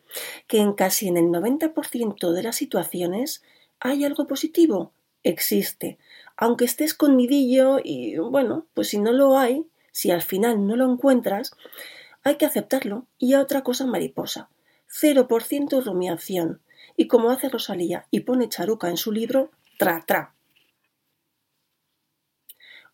que 0.47 0.59
en 0.59 0.75
casi 0.75 1.09
en 1.09 1.17
el 1.17 1.27
90% 1.27 2.33
de 2.33 2.43
las 2.43 2.57
situaciones 2.57 3.43
hay 3.81 4.05
algo 4.05 4.27
positivo. 4.27 4.93
Existe, 5.23 5.99
aunque 6.37 6.65
esté 6.65 6.85
escondidillo 6.85 7.79
y 7.83 8.19
bueno, 8.19 8.67
pues 8.75 8.89
si 8.89 8.99
no 8.99 9.13
lo 9.13 9.39
hay, 9.39 9.65
si 9.93 10.11
al 10.11 10.23
final 10.23 10.67
no 10.67 10.75
lo 10.75 10.91
encuentras, 10.91 11.53
hay 12.25 12.37
que 12.37 12.47
aceptarlo 12.47 13.07
y 13.19 13.35
a 13.35 13.41
otra 13.41 13.63
cosa 13.63 13.87
mariposa. 13.87 14.49
0% 14.89 15.85
rumiación. 15.85 16.61
Y 16.97 17.07
como 17.07 17.31
hace 17.31 17.49
Rosalía 17.49 18.07
y 18.11 18.21
pone 18.21 18.49
Charuca 18.49 18.89
en 18.89 18.97
su 18.97 19.13
libro, 19.13 19.51
tra 19.79 20.05
tra. 20.07 20.35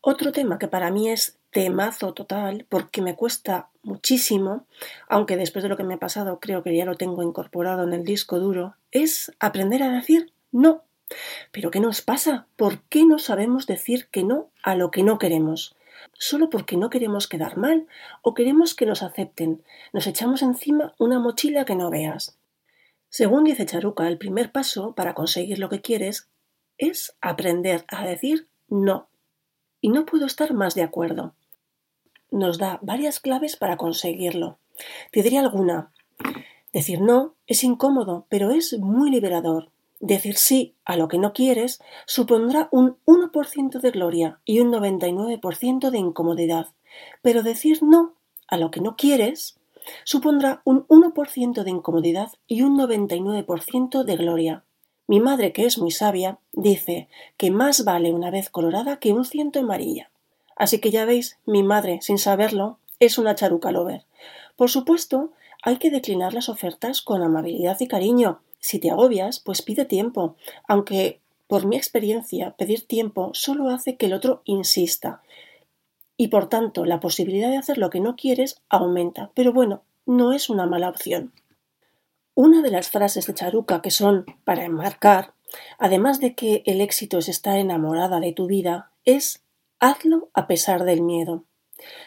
Otro 0.01 0.31
tema 0.31 0.59
que 0.59 0.69
para 0.69 0.91
mí 0.91 1.09
es 1.09 1.37
temazo 1.51 2.13
total, 2.13 2.65
porque 2.69 3.01
me 3.01 3.15
cuesta 3.15 3.69
muchísimo, 3.83 4.65
aunque 5.09 5.35
después 5.35 5.63
de 5.63 5.69
lo 5.69 5.75
que 5.75 5.83
me 5.83 5.95
ha 5.95 5.99
pasado 5.99 6.39
creo 6.39 6.63
que 6.63 6.75
ya 6.75 6.85
lo 6.85 6.95
tengo 6.95 7.23
incorporado 7.23 7.83
en 7.83 7.93
el 7.93 8.05
disco 8.05 8.39
duro, 8.39 8.75
es 8.91 9.33
aprender 9.39 9.83
a 9.83 9.91
decir 9.91 10.31
no. 10.51 10.83
Pero 11.51 11.71
¿qué 11.71 11.79
nos 11.79 12.01
pasa? 12.01 12.47
¿Por 12.55 12.81
qué 12.83 13.05
no 13.05 13.19
sabemos 13.19 13.65
decir 13.65 14.07
que 14.07 14.23
no 14.23 14.51
a 14.63 14.75
lo 14.75 14.91
que 14.91 15.03
no 15.03 15.17
queremos? 15.17 15.75
Solo 16.13 16.49
porque 16.49 16.77
no 16.77 16.89
queremos 16.89 17.27
quedar 17.27 17.57
mal 17.57 17.87
o 18.21 18.33
queremos 18.33 18.75
que 18.75 18.85
nos 18.85 19.03
acepten. 19.03 19.63
Nos 19.93 20.07
echamos 20.07 20.41
encima 20.41 20.93
una 20.99 21.19
mochila 21.19 21.65
que 21.65 21.75
no 21.75 21.89
veas. 21.89 22.37
Según 23.09 23.43
dice 23.43 23.65
Charuca, 23.65 24.07
el 24.07 24.17
primer 24.17 24.51
paso 24.51 24.93
para 24.93 25.13
conseguir 25.13 25.59
lo 25.59 25.69
que 25.69 25.81
quieres 25.81 26.29
es 26.77 27.15
aprender 27.21 27.85
a 27.87 28.05
decir 28.05 28.47
no. 28.67 29.09
Y 29.81 29.89
no 29.89 30.05
puedo 30.05 30.25
estar 30.25 30.53
más 30.53 30.75
de 30.75 30.83
acuerdo. 30.83 31.35
Nos 32.31 32.57
da 32.57 32.79
varias 32.81 33.19
claves 33.19 33.55
para 33.55 33.77
conseguirlo. 33.77 34.59
Te 35.11 35.37
alguna. 35.37 35.91
Decir 36.71 37.01
no 37.01 37.35
es 37.47 37.63
incómodo, 37.63 38.27
pero 38.29 38.51
es 38.51 38.77
muy 38.77 39.09
liberador. 39.09 39.71
Decir 39.99 40.37
sí 40.37 40.75
a 40.85 40.95
lo 40.95 41.07
que 41.07 41.17
no 41.17 41.33
quieres 41.33 41.81
supondrá 42.05 42.69
un 42.71 42.97
1% 43.05 43.81
de 43.81 43.91
gloria 43.91 44.39
y 44.45 44.61
un 44.61 44.71
99% 44.71 45.89
de 45.89 45.97
incomodidad, 45.97 46.67
pero 47.21 47.43
decir 47.43 47.83
no 47.83 48.15
a 48.47 48.57
lo 48.57 48.71
que 48.71 48.81
no 48.81 48.95
quieres 48.95 49.59
supondrá 50.03 50.61
un 50.63 50.87
1% 50.87 51.63
de 51.63 51.69
incomodidad 51.69 52.31
y 52.47 52.61
un 52.61 52.77
99% 52.77 54.03
de 54.03 54.15
gloria. 54.15 54.63
Mi 55.07 55.19
madre, 55.19 55.51
que 55.53 55.65
es 55.65 55.77
muy 55.77 55.91
sabia, 55.91 56.37
dice 56.53 57.09
que 57.37 57.51
más 57.51 57.83
vale 57.83 58.13
una 58.13 58.29
vez 58.29 58.49
colorada 58.49 58.97
que 58.97 59.11
un 59.11 59.25
ciento 59.25 59.59
amarilla. 59.59 60.11
Así 60.55 60.79
que 60.79 60.91
ya 60.91 61.05
veis, 61.05 61.39
mi 61.45 61.63
madre, 61.63 61.99
sin 62.01 62.17
saberlo, 62.17 62.77
es 62.99 63.17
una 63.17 63.33
charuca 63.33 63.71
lover. 63.71 64.05
Por 64.55 64.69
supuesto, 64.69 65.31
hay 65.63 65.77
que 65.77 65.89
declinar 65.89 66.33
las 66.33 66.49
ofertas 66.49 67.01
con 67.01 67.23
amabilidad 67.23 67.77
y 67.79 67.87
cariño, 67.87 68.41
si 68.59 68.79
te 68.79 68.91
agobias, 68.91 69.39
pues 69.39 69.61
pide 69.61 69.85
tiempo, 69.85 70.35
aunque 70.67 71.19
por 71.47 71.65
mi 71.65 71.77
experiencia 71.77 72.55
pedir 72.57 72.85
tiempo 72.85 73.31
solo 73.33 73.69
hace 73.69 73.95
que 73.97 74.05
el 74.05 74.13
otro 74.13 74.41
insista 74.45 75.21
y 76.17 76.27
por 76.27 76.49
tanto 76.49 76.85
la 76.85 76.99
posibilidad 76.99 77.49
de 77.49 77.57
hacer 77.57 77.77
lo 77.77 77.89
que 77.89 78.01
no 78.01 78.15
quieres 78.15 78.61
aumenta. 78.69 79.31
Pero 79.33 79.53
bueno, 79.53 79.83
no 80.05 80.33
es 80.33 80.49
una 80.49 80.65
mala 80.65 80.89
opción. 80.89 81.31
Una 82.35 82.61
de 82.61 82.71
las 82.71 82.89
frases 82.89 83.25
de 83.25 83.33
Charuca 83.33 83.81
que 83.81 83.89
son 83.89 84.25
para 84.43 84.65
enmarcar, 84.65 85.33
además 85.77 86.19
de 86.19 86.35
que 86.35 86.61
el 86.65 86.81
éxito 86.81 87.17
es 87.17 87.29
estar 87.29 87.57
enamorada 87.57 88.19
de 88.19 88.33
tu 88.33 88.47
vida, 88.47 88.91
es 89.05 89.43
hazlo 89.79 90.29
a 90.33 90.45
pesar 90.45 90.83
del 90.83 91.01
miedo. 91.01 91.45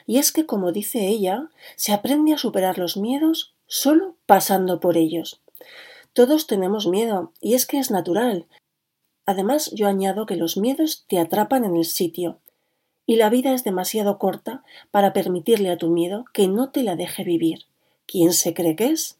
Y 0.07 0.19
es 0.19 0.33
que, 0.33 0.47
como 0.47 0.73
dice 0.73 1.07
ella, 1.09 1.49
se 1.77 1.93
aprende 1.93 2.35
a 2.35 2.39
superar 2.39 2.79
los 2.79 2.97
miedos 2.97 3.55
solo 3.67 4.17
pasando 4.27 4.79
por 4.79 4.97
ellos. 4.97 5.41
Todos 6.13 6.47
tenemos 6.47 6.87
miedo, 6.87 7.33
y 7.41 7.55
es 7.55 7.67
que 7.67 7.79
es 7.79 7.91
natural. 7.91 8.47
Además, 9.25 9.71
yo 9.73 9.87
añado 9.89 10.27
que 10.27 10.37
los 10.37 10.57
miedos 10.57 11.05
te 11.09 11.19
atrapan 11.19 11.65
en 11.65 11.77
el 11.77 11.85
sitio, 11.85 12.39
y 13.07 13.17
la 13.17 13.31
vida 13.31 13.55
es 13.55 13.65
demasiado 13.65 14.19
corta 14.19 14.63
para 14.91 15.13
permitirle 15.13 15.71
a 15.71 15.79
tu 15.79 15.89
miedo 15.89 16.25
que 16.33 16.49
no 16.49 16.71
te 16.71 16.83
la 16.83 16.97
deje 16.97 17.25
vivir. 17.25 17.67
¿Quién 18.07 18.33
se 18.33 18.53
cree 18.55 18.77
que 18.77 18.87
es? 18.87 19.19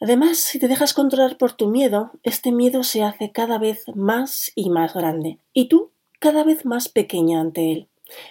Además, 0.00 0.38
si 0.38 0.58
te 0.58 0.68
dejas 0.68 0.94
controlar 0.94 1.36
por 1.36 1.52
tu 1.52 1.68
miedo, 1.68 2.10
este 2.22 2.52
miedo 2.52 2.82
se 2.82 3.02
hace 3.02 3.30
cada 3.30 3.58
vez 3.58 3.84
más 3.94 4.52
y 4.54 4.70
más 4.70 4.94
grande, 4.94 5.38
y 5.52 5.68
tú 5.68 5.90
cada 6.18 6.42
vez 6.44 6.64
más 6.64 6.88
pequeña 6.88 7.40
ante 7.40 7.72
él, 7.72 7.88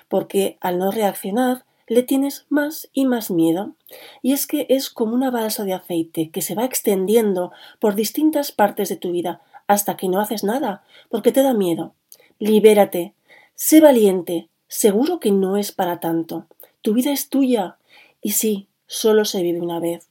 porque 0.07 0.57
al 0.61 0.79
no 0.79 0.91
reaccionar, 0.91 1.65
le 1.87 2.03
tienes 2.03 2.45
más 2.49 2.89
y 2.93 3.05
más 3.05 3.31
miedo. 3.31 3.73
Y 4.21 4.33
es 4.33 4.47
que 4.47 4.65
es 4.69 4.89
como 4.89 5.13
una 5.13 5.31
balsa 5.31 5.63
de 5.63 5.73
aceite 5.73 6.29
que 6.29 6.41
se 6.41 6.55
va 6.55 6.65
extendiendo 6.65 7.51
por 7.79 7.95
distintas 7.95 8.51
partes 8.51 8.89
de 8.89 8.95
tu 8.95 9.11
vida 9.11 9.41
hasta 9.67 9.97
que 9.97 10.09
no 10.09 10.19
haces 10.19 10.43
nada, 10.43 10.83
porque 11.09 11.31
te 11.31 11.43
da 11.43 11.53
miedo. 11.53 11.93
Libérate, 12.39 13.13
sé 13.55 13.81
valiente, 13.81 14.49
seguro 14.67 15.19
que 15.19 15.31
no 15.31 15.57
es 15.57 15.71
para 15.71 15.99
tanto. 15.99 16.47
Tu 16.81 16.93
vida 16.93 17.11
es 17.11 17.29
tuya. 17.29 17.77
Y 18.21 18.31
sí, 18.31 18.67
solo 18.87 19.25
se 19.25 19.41
vive 19.41 19.61
una 19.61 19.79
vez. 19.79 20.07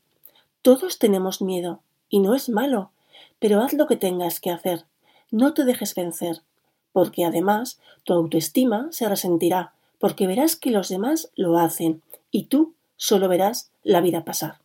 Todos 0.63 0.99
tenemos 0.99 1.43
miedo, 1.43 1.81
y 2.09 2.21
no 2.21 2.35
es 2.35 2.49
malo, 2.49 2.91
pero 3.39 3.61
haz 3.61 3.73
lo 3.73 3.87
que 3.87 3.97
tengas 3.97 4.39
que 4.39 4.51
hacer. 4.51 4.85
No 5.31 5.55
te 5.55 5.65
dejes 5.65 5.95
vencer, 5.95 6.43
porque 6.93 7.25
además 7.25 7.81
tu 8.05 8.13
autoestima 8.13 8.89
se 8.91 9.09
resentirá 9.09 9.73
porque 10.03 10.27
verás 10.27 10.57
que 10.57 10.73
los 10.73 10.89
demás 10.89 11.31
lo 11.37 11.59
hacen 11.59 12.03
y 12.33 12.47
tú 12.47 12.75
solo 12.97 13.29
verás 13.29 13.71
la 13.85 14.01
vida 14.01 14.25
pasar. 14.25 14.59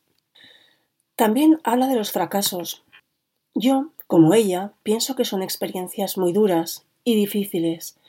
También 1.16 1.62
habla 1.64 1.86
de 1.86 1.96
los 1.96 2.12
fracasos. 2.12 2.84
Yo, 3.54 3.92
como 4.08 4.34
ella, 4.34 4.74
pienso 4.82 5.16
que 5.16 5.26
son 5.26 5.44
experiencias 5.44 6.18
muy 6.18 6.34
duras 6.34 6.88
y 7.04 7.16
difíciles, 7.16 8.00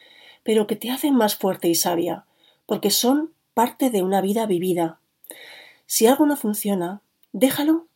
pero 0.43 0.67
que 0.67 0.75
te 0.75 0.91
hacen 0.91 1.14
más 1.14 1.37
fuerte 1.37 1.69
y 1.69 1.75
sabia, 1.75 2.25
porque 2.64 2.91
son 2.91 3.35
parte 3.53 3.91
de 3.91 4.03
una 4.03 4.23
vida 4.23 4.47
vivida. 4.47 4.99
Si 5.85 6.07
algo 6.07 6.25
no 6.25 6.35
funciona, 6.35 7.03
déjalo, 7.33 7.88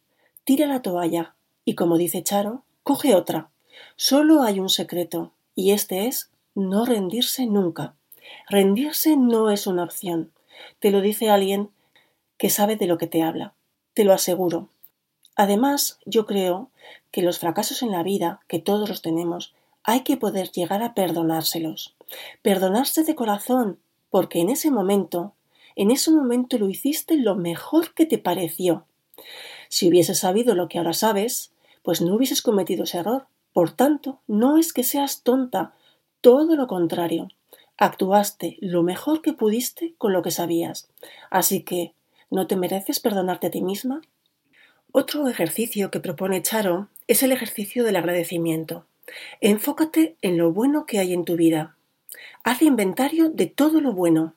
tira 0.44 0.66
la 0.66 0.82
toalla 0.82 1.36
y, 1.64 1.74
como 1.74 1.96
dice 1.96 2.22
Charo, 2.22 2.64
coge 2.82 3.14
otra. 3.14 3.48
Solo 3.96 4.42
hay 4.42 4.60
un 4.60 4.68
secreto, 4.68 5.32
y 5.54 5.70
este 5.70 6.06
es 6.06 6.30
no 6.54 6.84
rendirse 6.84 7.46
nunca. 7.46 7.94
Rendirse 8.48 9.16
no 9.16 9.50
es 9.50 9.66
una 9.66 9.84
opción. 9.84 10.32
Te 10.78 10.90
lo 10.90 11.00
dice 11.00 11.30
alguien 11.30 11.70
que 12.38 12.50
sabe 12.50 12.76
de 12.76 12.86
lo 12.86 12.98
que 12.98 13.06
te 13.06 13.22
habla. 13.22 13.54
Te 13.94 14.04
lo 14.04 14.12
aseguro. 14.12 14.68
Además, 15.36 15.98
yo 16.04 16.26
creo 16.26 16.70
que 17.10 17.22
los 17.22 17.38
fracasos 17.38 17.82
en 17.82 17.90
la 17.90 18.02
vida, 18.02 18.40
que 18.48 18.58
todos 18.58 18.88
los 18.88 19.02
tenemos, 19.02 19.54
hay 19.84 20.00
que 20.00 20.16
poder 20.16 20.50
llegar 20.50 20.82
a 20.82 20.94
perdonárselos. 20.94 21.94
Perdonarse 22.42 23.04
de 23.04 23.14
corazón, 23.14 23.78
porque 24.10 24.40
en 24.40 24.50
ese 24.50 24.70
momento, 24.70 25.34
en 25.76 25.90
ese 25.90 26.10
momento 26.10 26.58
lo 26.58 26.68
hiciste 26.68 27.16
lo 27.16 27.34
mejor 27.34 27.94
que 27.94 28.06
te 28.06 28.18
pareció. 28.18 28.86
Si 29.68 29.88
hubieses 29.88 30.18
sabido 30.18 30.54
lo 30.54 30.68
que 30.68 30.78
ahora 30.78 30.92
sabes, 30.92 31.52
pues 31.82 32.00
no 32.00 32.14
hubieses 32.14 32.42
cometido 32.42 32.84
ese 32.84 32.98
error. 32.98 33.26
Por 33.52 33.72
tanto, 33.72 34.20
no 34.26 34.58
es 34.58 34.72
que 34.72 34.84
seas 34.84 35.22
tonta, 35.22 35.74
todo 36.20 36.56
lo 36.56 36.66
contrario. 36.66 37.28
Actuaste 37.84 38.58
lo 38.60 38.84
mejor 38.84 39.22
que 39.22 39.32
pudiste 39.32 39.94
con 39.98 40.12
lo 40.12 40.22
que 40.22 40.30
sabías. 40.30 40.88
Así 41.30 41.64
que, 41.64 41.94
¿no 42.30 42.46
te 42.46 42.54
mereces 42.54 43.00
perdonarte 43.00 43.48
a 43.48 43.50
ti 43.50 43.60
misma? 43.60 44.02
Otro 44.92 45.26
ejercicio 45.26 45.90
que 45.90 45.98
propone 45.98 46.42
Charo 46.42 46.90
es 47.08 47.24
el 47.24 47.32
ejercicio 47.32 47.82
del 47.82 47.96
agradecimiento. 47.96 48.86
Enfócate 49.40 50.14
en 50.22 50.38
lo 50.38 50.52
bueno 50.52 50.86
que 50.86 51.00
hay 51.00 51.12
en 51.12 51.24
tu 51.24 51.34
vida. 51.34 51.74
Haz 52.44 52.62
inventario 52.62 53.30
de 53.30 53.46
todo 53.46 53.80
lo 53.80 53.92
bueno. 53.92 54.36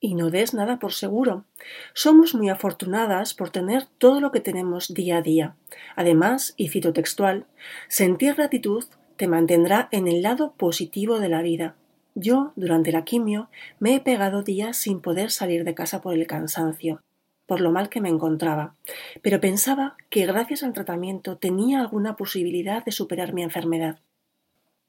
Y 0.00 0.16
no 0.16 0.30
des 0.30 0.52
nada 0.52 0.80
por 0.80 0.92
seguro. 0.92 1.44
Somos 1.94 2.34
muy 2.34 2.48
afortunadas 2.48 3.32
por 3.32 3.50
tener 3.50 3.86
todo 3.98 4.20
lo 4.20 4.32
que 4.32 4.40
tenemos 4.40 4.92
día 4.92 5.18
a 5.18 5.22
día. 5.22 5.54
Además, 5.94 6.54
y 6.56 6.70
cito 6.70 6.92
textual, 6.92 7.46
sentir 7.86 8.34
gratitud 8.34 8.86
te 9.16 9.28
mantendrá 9.28 9.88
en 9.92 10.08
el 10.08 10.22
lado 10.22 10.54
positivo 10.56 11.20
de 11.20 11.28
la 11.28 11.42
vida. 11.42 11.76
Yo, 12.22 12.52
durante 12.54 12.92
la 12.92 13.04
quimio, 13.04 13.48
me 13.78 13.94
he 13.94 14.00
pegado 14.00 14.42
días 14.42 14.76
sin 14.76 15.00
poder 15.00 15.30
salir 15.30 15.64
de 15.64 15.74
casa 15.74 16.02
por 16.02 16.12
el 16.12 16.26
cansancio, 16.26 17.02
por 17.46 17.62
lo 17.62 17.72
mal 17.72 17.88
que 17.88 18.02
me 18.02 18.10
encontraba, 18.10 18.74
pero 19.22 19.40
pensaba 19.40 19.96
que 20.10 20.26
gracias 20.26 20.62
al 20.62 20.74
tratamiento 20.74 21.38
tenía 21.38 21.80
alguna 21.80 22.16
posibilidad 22.16 22.84
de 22.84 22.92
superar 22.92 23.32
mi 23.32 23.42
enfermedad. 23.42 24.00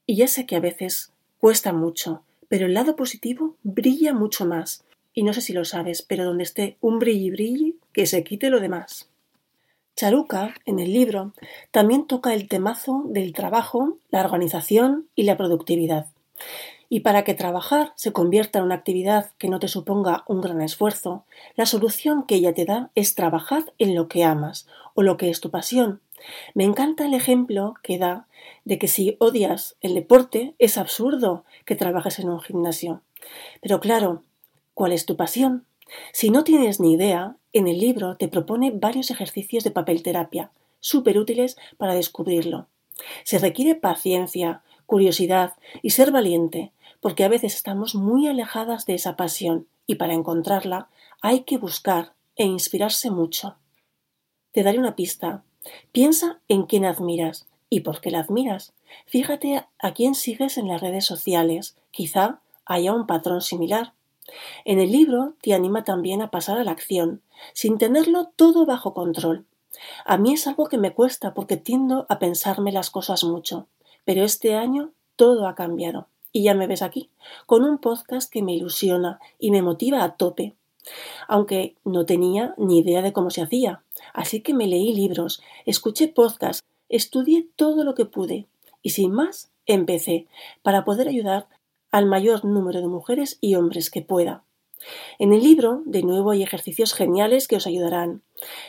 Y 0.06 0.18
ya 0.18 0.28
sé 0.28 0.46
que 0.46 0.58
a 0.58 0.60
veces 0.60 1.14
cuesta 1.38 1.72
mucho, 1.72 2.22
pero 2.50 2.66
el 2.66 2.74
lado 2.74 2.98
positivo 2.98 3.56
brilla 3.64 4.14
mucho 4.14 4.46
más. 4.46 4.84
Y 5.14 5.24
no 5.24 5.32
sé 5.32 5.40
si 5.40 5.54
lo 5.54 5.64
sabes, 5.64 6.02
pero 6.02 6.26
donde 6.26 6.44
esté 6.44 6.76
un 6.82 7.00
brilli 7.00 7.32
brilli, 7.32 7.80
que 7.94 8.08
se 8.08 8.26
quite 8.26 8.50
lo 8.50 8.60
demás. 8.60 9.10
Charuca, 9.96 10.54
en 10.66 10.80
el 10.80 10.92
libro, 10.92 11.32
también 11.72 12.08
toca 12.08 12.34
el 12.34 12.50
temazo 12.50 13.06
del 13.08 13.32
trabajo, 13.32 14.00
la 14.10 14.20
organización 14.20 15.08
y 15.16 15.24
la 15.24 15.38
productividad. 15.38 16.08
Y 16.94 17.00
para 17.00 17.24
que 17.24 17.34
trabajar 17.34 17.94
se 17.96 18.12
convierta 18.12 18.60
en 18.60 18.66
una 18.66 18.76
actividad 18.76 19.32
que 19.38 19.48
no 19.48 19.60
te 19.60 19.70
suponga 19.70 20.26
un 20.28 20.42
gran 20.42 20.60
esfuerzo, 20.60 21.24
la 21.56 21.66
solución 21.66 22.24
que 22.24 22.36
ella 22.36 22.54
te 22.54 22.66
da 22.66 22.92
es 22.96 23.16
trabajar 23.16 23.72
en 23.78 23.96
lo 23.96 24.10
que 24.10 24.26
amas 24.26 24.68
o 24.94 25.02
lo 25.02 25.16
que 25.16 25.30
es 25.30 25.40
tu 25.40 25.52
pasión. 25.52 26.02
Me 26.54 26.66
encanta 26.66 27.06
el 27.06 27.14
ejemplo 27.14 27.76
que 27.82 27.98
da 27.98 28.28
de 28.66 28.78
que 28.78 28.90
si 28.90 29.16
odias 29.20 29.78
el 29.80 29.94
deporte 29.94 30.54
es 30.60 30.78
absurdo 30.78 31.46
que 31.64 31.78
trabajes 31.78 32.20
en 32.20 32.30
un 32.30 32.42
gimnasio. 32.42 33.02
Pero 33.62 33.80
claro, 33.80 34.24
¿cuál 34.74 34.92
es 34.92 35.06
tu 35.06 35.16
pasión? 35.16 35.64
Si 36.12 36.30
no 36.30 36.44
tienes 36.44 36.82
ni 36.82 36.92
idea, 36.92 37.38
en 37.54 37.70
el 37.70 37.80
libro 37.80 38.18
te 38.18 38.28
propone 38.28 38.70
varios 38.70 39.12
ejercicios 39.12 39.64
de 39.64 39.72
papel 39.72 40.04
terapia, 40.04 40.52
súper 40.82 41.18
útiles 41.18 41.56
para 41.78 41.94
descubrirlo. 41.94 42.68
Se 43.24 43.40
requiere 43.40 43.76
paciencia, 43.76 44.62
curiosidad 44.86 45.54
y 45.82 45.92
ser 45.92 46.12
valiente, 46.12 46.74
porque 47.02 47.26
a 47.26 47.28
veces 47.28 47.56
estamos 47.56 47.96
muy 47.96 48.28
alejadas 48.28 48.86
de 48.86 48.94
esa 48.94 49.18
pasión 49.18 49.68
y 49.86 49.96
para 49.96 50.14
encontrarla 50.14 50.90
hay 51.22 51.42
que 51.42 51.58
buscar 51.58 52.14
e 52.36 52.46
inspirarse 52.46 53.12
mucho. 53.12 53.56
Te 54.54 54.64
daré 54.64 54.80
una 54.80 54.96
pista. 54.96 55.44
Piensa 55.92 56.40
en 56.48 56.64
quién 56.64 56.86
admiras 56.86 57.48
y 57.70 57.82
por 57.82 58.02
qué 58.02 58.12
la 58.12 58.20
admiras. 58.20 58.74
Fíjate 59.06 59.66
a 59.80 59.94
quién 59.94 60.16
sigues 60.16 60.58
en 60.58 60.68
las 60.68 60.82
redes 60.82 61.06
sociales. 61.06 61.76
Quizá 61.92 62.40
haya 62.66 62.94
un 62.94 63.08
patrón 63.08 63.42
similar. 63.42 63.94
En 64.66 64.80
el 64.80 64.92
libro 64.92 65.34
te 65.42 65.54
anima 65.54 65.84
también 65.84 66.22
a 66.22 66.32
pasar 66.32 66.58
a 66.58 66.64
la 66.64 66.72
acción, 66.72 67.22
sin 67.54 67.78
tenerlo 67.78 68.32
todo 68.36 68.66
bajo 68.66 68.94
control. 68.94 69.46
A 70.06 70.18
mí 70.18 70.34
es 70.34 70.48
algo 70.48 70.68
que 70.68 70.78
me 70.78 70.94
cuesta 70.94 71.34
porque 71.34 71.58
tiendo 71.58 72.06
a 72.10 72.20
pensarme 72.20 72.72
las 72.72 72.90
cosas 72.90 73.24
mucho, 73.24 73.68
pero 74.06 74.24
este 74.24 74.56
año 74.56 74.92
todo 75.16 75.48
ha 75.48 75.56
cambiado. 75.56 76.08
Y 76.32 76.44
ya 76.44 76.54
me 76.54 76.68
ves 76.68 76.82
aquí, 76.82 77.10
con 77.46 77.64
un 77.64 77.78
podcast 77.78 78.32
que 78.32 78.42
me 78.42 78.54
ilusiona 78.54 79.20
y 79.40 79.52
me 79.52 79.62
motiva 79.62 80.04
a 80.04 80.16
tope. 80.16 80.56
Aunque 81.28 81.76
no 81.84 82.06
tenía 82.06 82.54
ni 82.58 82.80
idea 82.80 83.02
de 83.02 83.14
cómo 83.14 83.30
se 83.30 83.42
hacía. 83.42 83.84
Así 84.14 84.42
que 84.42 84.54
me 84.54 84.68
leí 84.68 84.94
libros, 84.94 85.42
escuché 85.66 86.08
podcasts, 86.08 86.64
estudié 86.90 87.48
todo 87.56 87.84
lo 87.84 87.96
que 87.96 88.06
pude 88.06 88.48
y 88.82 88.92
sin 88.92 89.12
más 89.12 89.52
empecé 89.66 90.28
para 90.64 90.84
poder 90.84 91.08
ayudar 91.08 91.48
al 91.92 92.06
mayor 92.06 92.46
número 92.46 92.82
de 92.82 92.88
mujeres 92.88 93.38
y 93.42 93.56
hombres 93.56 93.90
que 93.90 94.02
pueda. 94.02 94.44
En 95.20 95.34
el 95.34 95.44
libro, 95.44 95.84
de 95.86 96.02
nuevo, 96.02 96.32
hay 96.32 96.42
ejercicios 96.42 96.94
geniales 96.94 97.48
que 97.48 97.58
os 97.58 97.68
ayudarán. 97.68 98.24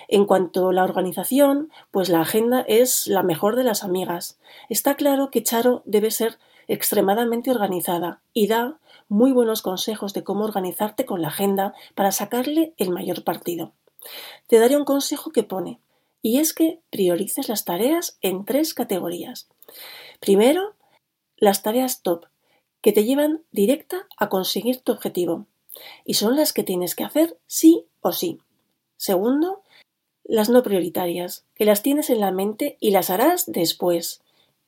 En 0.09 0.27
cuanto 0.27 0.68
a 0.68 0.72
la 0.72 0.85
organización, 0.85 1.70
pues 1.90 2.09
la 2.09 2.20
agenda 2.20 2.61
es 2.68 3.07
la 3.07 3.22
mejor 3.22 3.57
de 3.57 3.64
las 3.64 3.83
amigas. 3.85 4.38
Está 4.68 4.94
claro 4.94 5.31
que 5.31 5.42
Charo 5.42 5.83
debe 5.87 6.11
ser 6.11 6.38
extremadamente 6.68 7.51
organizada 7.51 8.22
y 8.33 8.46
da 8.46 8.79
muy 9.09 9.33
buenos 9.33 9.62
consejos 9.62 10.14
de 10.14 10.25
cómo 10.25 10.44
organizarte 10.44 11.05
con 11.05 11.22
la 11.22 11.29
agenda 11.29 11.75
para 11.94 12.12
sacarle 12.12 12.75
el 12.79 12.90
mayor 12.90 13.25
partido. 13.25 13.72
Te 14.46 14.59
daré 14.59 14.77
un 14.77 14.85
consejo 14.85 15.31
que 15.31 15.42
pone, 15.42 15.81
y 16.22 16.38
es 16.38 16.53
que 16.53 16.81
priorices 16.90 17.48
las 17.48 17.64
tareas 17.64 18.18
en 18.20 18.44
tres 18.44 18.75
categorías. 18.75 19.48
Primero, 20.20 20.75
las 21.37 21.62
tareas 21.62 22.03
top, 22.03 22.27
que 22.81 22.92
te 22.92 23.05
llevan 23.05 23.42
directa 23.51 24.07
a 24.16 24.29
conseguir 24.29 24.81
tu 24.81 24.92
objetivo, 24.92 25.46
y 26.05 26.14
son 26.14 26.37
las 26.37 26.53
que 26.53 26.64
tienes 26.64 26.94
que 26.94 27.05
hacer 27.05 27.38
sí 27.46 27.87
o 28.01 28.12
sí. 28.12 28.40
Segundo, 28.96 29.62
las 30.25 30.48
no 30.48 30.62
prioritarias, 30.62 31.44
que 31.55 31.64
las 31.64 31.83
tienes 31.83 32.11
en 32.11 32.20
la 32.20 32.31
mente 32.31 32.77
y 32.81 32.90
las 32.92 33.11
harás 33.11 33.51
después. 33.51 34.22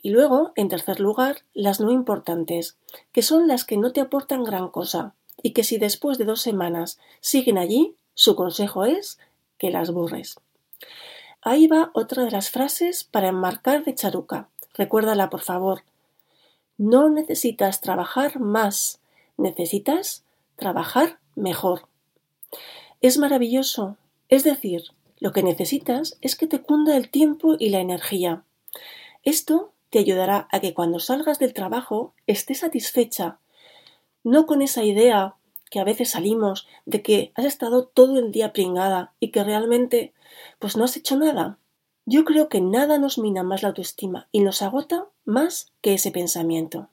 Y 0.04 0.10
luego, 0.10 0.52
en 0.54 0.68
tercer 0.68 1.00
lugar, 1.00 1.38
las 1.54 1.80
no 1.80 1.90
importantes, 1.90 2.76
que 3.10 3.22
son 3.22 3.48
las 3.48 3.64
que 3.64 3.78
no 3.78 3.90
te 3.94 4.02
aportan 4.02 4.44
gran 4.44 4.68
cosa, 4.68 5.14
y 5.42 5.54
que 5.54 5.64
si 5.64 5.78
después 5.78 6.18
de 6.18 6.26
dos 6.26 6.42
semanas 6.42 6.98
siguen 7.22 7.56
allí, 7.56 7.96
su 8.12 8.36
consejo 8.36 8.84
es 8.84 9.18
que 9.56 9.70
las 9.70 9.92
borres. 9.92 10.36
Ahí 11.40 11.68
va 11.68 11.90
otra 11.94 12.22
de 12.22 12.30
las 12.30 12.50
frases 12.50 13.02
para 13.02 13.28
enmarcar 13.28 13.82
de 13.82 13.94
Charuca. 13.94 14.50
Recuérdala, 14.74 15.30
por 15.30 15.40
favor. 15.40 15.84
No 16.76 17.08
necesitas 17.08 17.80
trabajar 17.80 18.38
más, 18.38 19.00
necesitas 19.38 20.22
trabajar 20.56 21.18
mejor. 21.34 21.88
Es 23.00 23.16
maravilloso. 23.16 23.96
Es 24.28 24.44
decir, 24.44 24.82
lo 25.18 25.32
que 25.32 25.42
necesitas 25.42 26.18
es 26.20 26.36
que 26.36 26.46
te 26.46 26.60
cunda 26.60 26.94
el 26.94 27.08
tiempo 27.08 27.56
y 27.58 27.70
la 27.70 27.80
energía. 27.80 28.44
Esto 29.22 29.70
te 29.94 30.00
ayudará 30.00 30.48
a 30.50 30.58
que 30.58 30.74
cuando 30.74 30.98
salgas 30.98 31.38
del 31.38 31.54
trabajo 31.54 32.14
estés 32.26 32.58
satisfecha, 32.58 33.38
no 34.24 34.44
con 34.44 34.60
esa 34.60 34.82
idea 34.82 35.36
que 35.70 35.78
a 35.78 35.84
veces 35.84 36.10
salimos 36.10 36.66
de 36.84 37.00
que 37.00 37.30
has 37.36 37.44
estado 37.44 37.86
todo 37.86 38.18
el 38.18 38.32
día 38.32 38.52
pringada 38.52 39.12
y 39.20 39.30
que 39.30 39.44
realmente 39.44 40.12
pues 40.58 40.76
no 40.76 40.82
has 40.82 40.96
hecho 40.96 41.16
nada. 41.16 41.58
Yo 42.06 42.24
creo 42.24 42.48
que 42.48 42.60
nada 42.60 42.98
nos 42.98 43.18
mina 43.18 43.44
más 43.44 43.62
la 43.62 43.68
autoestima 43.68 44.26
y 44.32 44.40
nos 44.40 44.62
agota 44.62 45.06
más 45.24 45.70
que 45.80 45.94
ese 45.94 46.10
pensamiento. 46.10 46.88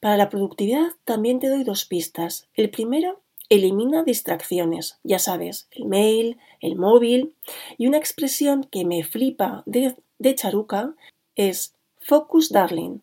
Para 0.00 0.16
la 0.16 0.30
productividad 0.30 0.92
también 1.04 1.40
te 1.40 1.50
doy 1.50 1.64
dos 1.64 1.84
pistas. 1.84 2.48
El 2.54 2.70
primero, 2.70 3.20
elimina 3.50 4.04
distracciones, 4.04 5.00
ya 5.02 5.18
sabes, 5.18 5.68
el 5.70 5.84
mail, 5.84 6.38
el 6.62 6.76
móvil, 6.76 7.34
y 7.76 7.88
una 7.88 7.98
expresión 7.98 8.64
que 8.64 8.86
me 8.86 9.04
flipa 9.04 9.64
de, 9.66 9.96
de 10.18 10.34
Charuca 10.34 10.94
es 11.36 11.74
focus 12.08 12.48
darling, 12.48 13.00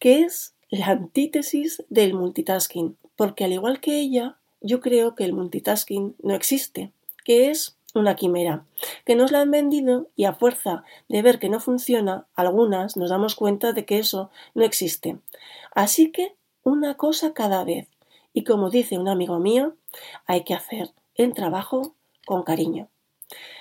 que 0.00 0.22
es 0.22 0.54
la 0.70 0.86
antítesis 0.88 1.84
del 1.88 2.14
multitasking, 2.14 2.96
porque 3.14 3.44
al 3.44 3.52
igual 3.52 3.80
que 3.80 4.00
ella, 4.00 4.38
yo 4.60 4.80
creo 4.80 5.14
que 5.14 5.24
el 5.24 5.32
multitasking 5.32 6.16
no 6.20 6.34
existe, 6.34 6.90
que 7.24 7.50
es 7.50 7.76
una 7.94 8.16
quimera, 8.16 8.64
que 9.04 9.14
nos 9.14 9.30
la 9.30 9.40
han 9.40 9.52
vendido 9.52 10.08
y 10.16 10.24
a 10.24 10.34
fuerza 10.34 10.82
de 11.08 11.22
ver 11.22 11.38
que 11.38 11.48
no 11.48 11.60
funciona, 11.60 12.26
algunas 12.34 12.96
nos 12.96 13.10
damos 13.10 13.36
cuenta 13.36 13.72
de 13.72 13.84
que 13.84 13.98
eso 14.00 14.30
no 14.54 14.64
existe. 14.64 15.18
Así 15.72 16.10
que 16.10 16.34
una 16.64 16.96
cosa 16.96 17.32
cada 17.32 17.62
vez. 17.62 17.86
Y 18.32 18.42
como 18.42 18.70
dice 18.70 18.98
un 18.98 19.08
amigo 19.08 19.38
mío, 19.38 19.76
hay 20.26 20.42
que 20.42 20.54
hacer 20.54 20.90
el 21.14 21.34
trabajo 21.34 21.94
con 22.26 22.42
cariño. 22.42 22.88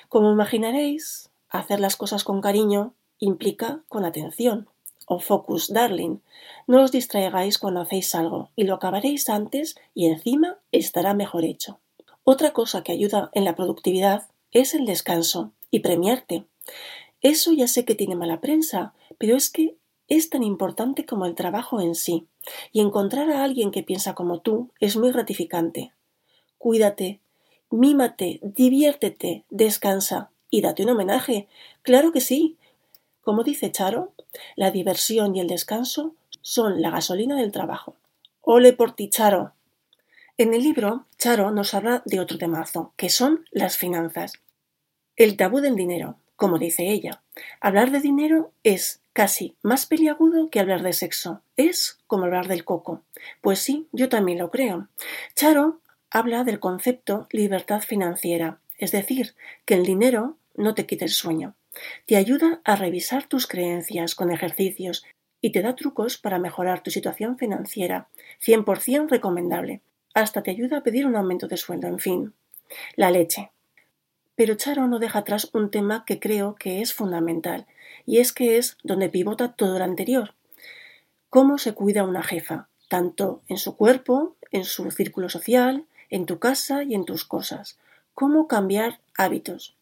Como 0.09 0.31
imaginaréis, 0.31 1.29
hacer 1.49 1.79
las 1.79 1.95
cosas 1.95 2.23
con 2.23 2.41
cariño 2.41 2.93
implica 3.19 3.81
con 3.87 4.05
atención 4.05 4.67
o 5.09 5.19
focus 5.19 5.73
darling. 5.73 6.21
No 6.67 6.83
os 6.83 6.91
distraigáis 6.91 7.57
cuando 7.57 7.81
hacéis 7.81 8.13
algo 8.13 8.51
y 8.55 8.63
lo 8.63 8.75
acabaréis 8.75 9.27
antes 9.27 9.75
y 9.93 10.05
encima 10.05 10.59
estará 10.71 11.13
mejor 11.13 11.43
hecho. 11.43 11.79
Otra 12.23 12.53
cosa 12.53 12.83
que 12.83 12.91
ayuda 12.91 13.31
en 13.33 13.43
la 13.43 13.55
productividad 13.55 14.29
es 14.51 14.75
el 14.75 14.85
descanso 14.85 15.51
y 15.71 15.79
premiarte. 15.79 16.45
Eso 17.21 17.51
ya 17.53 17.67
sé 17.67 17.85
que 17.85 17.95
tiene 17.95 18.15
mala 18.15 18.39
prensa, 18.39 18.93
pero 19.17 19.35
es 19.35 19.49
que 19.49 19.75
es 20.07 20.29
tan 20.29 20.43
importante 20.43 21.05
como 21.05 21.25
el 21.25 21.35
trabajo 21.35 21.81
en 21.81 21.95
sí, 21.95 22.27
y 22.71 22.81
encontrar 22.81 23.31
a 23.31 23.43
alguien 23.43 23.71
que 23.71 23.83
piensa 23.83 24.13
como 24.13 24.39
tú 24.39 24.69
es 24.79 24.95
muy 24.95 25.11
gratificante. 25.11 25.91
Cuídate, 26.59 27.19
mímate, 27.71 28.39
diviértete, 28.43 29.43
descansa 29.49 30.31
y 30.51 30.61
date 30.61 30.83
un 30.83 30.89
homenaje. 30.89 31.47
Claro 31.81 32.11
que 32.11 32.21
sí. 32.21 32.57
Como 33.29 33.43
dice 33.43 33.71
Charo, 33.71 34.15
la 34.55 34.71
diversión 34.71 35.35
y 35.35 35.39
el 35.39 35.45
descanso 35.45 36.15
son 36.41 36.81
la 36.81 36.89
gasolina 36.89 37.35
del 37.35 37.51
trabajo. 37.51 37.95
Ole 38.41 38.73
por 38.73 38.95
ti, 38.95 39.07
Charo. 39.07 39.53
En 40.39 40.55
el 40.55 40.63
libro, 40.63 41.05
Charo 41.19 41.51
nos 41.51 41.75
habla 41.75 42.01
de 42.07 42.19
otro 42.19 42.39
temazo, 42.39 42.91
que 42.97 43.09
son 43.09 43.45
las 43.51 43.77
finanzas. 43.77 44.33
El 45.15 45.37
tabú 45.37 45.59
del 45.59 45.75
dinero, 45.75 46.17
como 46.37 46.57
dice 46.57 46.89
ella. 46.89 47.21
Hablar 47.61 47.91
de 47.91 47.99
dinero 47.99 48.51
es 48.63 48.99
casi 49.13 49.55
más 49.61 49.85
peliagudo 49.85 50.49
que 50.49 50.59
hablar 50.59 50.81
de 50.81 50.93
sexo. 50.93 51.43
Es 51.55 51.99
como 52.07 52.25
hablar 52.25 52.47
del 52.47 52.65
coco. 52.65 53.03
Pues 53.41 53.59
sí, 53.59 53.87
yo 53.91 54.09
también 54.09 54.39
lo 54.39 54.49
creo. 54.49 54.87
Charo 55.35 55.81
habla 56.09 56.43
del 56.43 56.59
concepto 56.59 57.27
libertad 57.29 57.81
financiera, 57.81 58.59
es 58.79 58.91
decir, 58.91 59.35
que 59.65 59.75
el 59.75 59.85
dinero 59.85 60.35
no 60.55 60.73
te 60.73 60.87
quite 60.87 61.05
el 61.05 61.11
sueño. 61.11 61.53
Te 62.05 62.15
ayuda 62.15 62.61
a 62.63 62.75
revisar 62.75 63.27
tus 63.27 63.47
creencias 63.47 64.15
con 64.15 64.31
ejercicios 64.31 65.05
y 65.41 65.51
te 65.51 65.61
da 65.61 65.75
trucos 65.75 66.17
para 66.17 66.39
mejorar 66.39 66.83
tu 66.83 66.91
situación 66.91 67.37
financiera. 67.37 68.09
100% 68.45 69.09
recomendable 69.09 69.81
hasta 70.13 70.43
te 70.43 70.51
ayuda 70.51 70.77
a 70.77 70.83
pedir 70.83 71.05
un 71.05 71.15
aumento 71.15 71.47
de 71.47 71.57
sueldo, 71.57 71.87
en 71.87 71.99
fin. 71.99 72.33
La 72.95 73.11
leche. 73.11 73.51
Pero 74.35 74.55
Charo 74.55 74.87
no 74.87 74.99
deja 74.99 75.19
atrás 75.19 75.49
un 75.53 75.69
tema 75.69 76.05
que 76.05 76.19
creo 76.19 76.55
que 76.55 76.81
es 76.81 76.93
fundamental, 76.93 77.67
y 78.05 78.19
es 78.19 78.31
que 78.31 78.57
es 78.57 78.77
donde 78.83 79.09
pivota 79.09 79.53
todo 79.53 79.77
lo 79.77 79.83
anterior. 79.83 80.33
Cómo 81.29 81.57
se 81.57 81.73
cuida 81.73 82.03
una 82.03 82.23
jefa, 82.23 82.69
tanto 82.87 83.41
en 83.47 83.57
su 83.57 83.75
cuerpo, 83.75 84.35
en 84.51 84.65
su 84.65 84.89
círculo 84.91 85.29
social, 85.29 85.85
en 86.09 86.25
tu 86.25 86.39
casa 86.39 86.83
y 86.83 86.95
en 86.95 87.05
tus 87.05 87.25
cosas. 87.25 87.77
Cómo 88.13 88.47
cambiar 88.47 88.99
hábitos. 89.17 89.75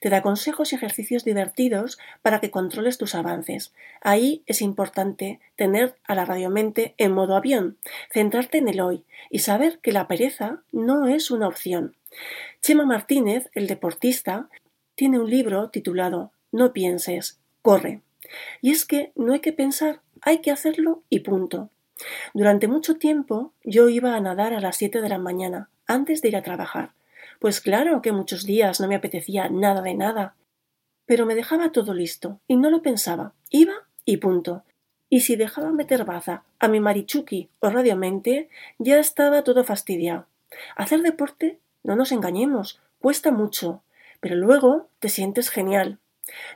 Te 0.00 0.10
da 0.10 0.22
consejos 0.22 0.72
y 0.72 0.76
ejercicios 0.76 1.24
divertidos 1.24 1.98
para 2.22 2.40
que 2.40 2.50
controles 2.50 2.98
tus 2.98 3.14
avances. 3.14 3.72
Ahí 4.00 4.42
es 4.46 4.62
importante 4.62 5.40
tener 5.56 5.96
a 6.04 6.14
la 6.14 6.24
radiomente 6.24 6.94
en 6.98 7.12
modo 7.12 7.36
avión, 7.36 7.78
centrarte 8.12 8.58
en 8.58 8.68
el 8.68 8.80
hoy 8.80 9.04
y 9.30 9.40
saber 9.40 9.78
que 9.80 9.92
la 9.92 10.08
pereza 10.08 10.62
no 10.72 11.06
es 11.06 11.30
una 11.30 11.48
opción. 11.48 11.96
Chema 12.60 12.84
Martínez, 12.84 13.50
el 13.54 13.66
deportista, 13.66 14.48
tiene 14.94 15.18
un 15.18 15.30
libro 15.30 15.70
titulado 15.70 16.32
No 16.52 16.72
pienses, 16.72 17.38
corre. 17.62 18.02
Y 18.60 18.70
es 18.70 18.84
que 18.84 19.12
no 19.14 19.32
hay 19.32 19.40
que 19.40 19.52
pensar, 19.52 20.00
hay 20.22 20.38
que 20.38 20.50
hacerlo 20.50 21.02
y 21.08 21.20
punto. 21.20 21.70
Durante 22.34 22.68
mucho 22.68 22.96
tiempo 22.96 23.52
yo 23.64 23.88
iba 23.88 24.14
a 24.14 24.20
nadar 24.20 24.52
a 24.52 24.60
las 24.60 24.76
siete 24.76 25.00
de 25.00 25.08
la 25.08 25.18
mañana, 25.18 25.68
antes 25.86 26.22
de 26.22 26.28
ir 26.28 26.36
a 26.36 26.42
trabajar. 26.42 26.92
Pues 27.40 27.62
claro 27.62 28.02
que 28.02 28.12
muchos 28.12 28.44
días 28.44 28.80
no 28.80 28.86
me 28.86 28.94
apetecía 28.94 29.48
nada 29.48 29.80
de 29.80 29.94
nada. 29.94 30.36
Pero 31.06 31.24
me 31.24 31.34
dejaba 31.34 31.72
todo 31.72 31.94
listo, 31.94 32.38
y 32.46 32.56
no 32.56 32.68
lo 32.68 32.82
pensaba. 32.82 33.32
Iba 33.48 33.72
y 34.04 34.18
punto. 34.18 34.62
Y 35.08 35.20
si 35.20 35.36
dejaba 35.36 35.72
meter 35.72 36.04
baza 36.04 36.44
a 36.58 36.68
mi 36.68 36.80
marichuki 36.80 37.48
o 37.60 37.70
radiomente, 37.70 38.50
ya 38.78 38.98
estaba 38.98 39.42
todo 39.42 39.64
fastidiado. 39.64 40.26
Hacer 40.76 41.00
deporte, 41.00 41.58
no 41.82 41.96
nos 41.96 42.12
engañemos, 42.12 42.78
cuesta 43.00 43.32
mucho, 43.32 43.82
pero 44.20 44.36
luego 44.36 44.88
te 44.98 45.08
sientes 45.08 45.48
genial. 45.48 45.98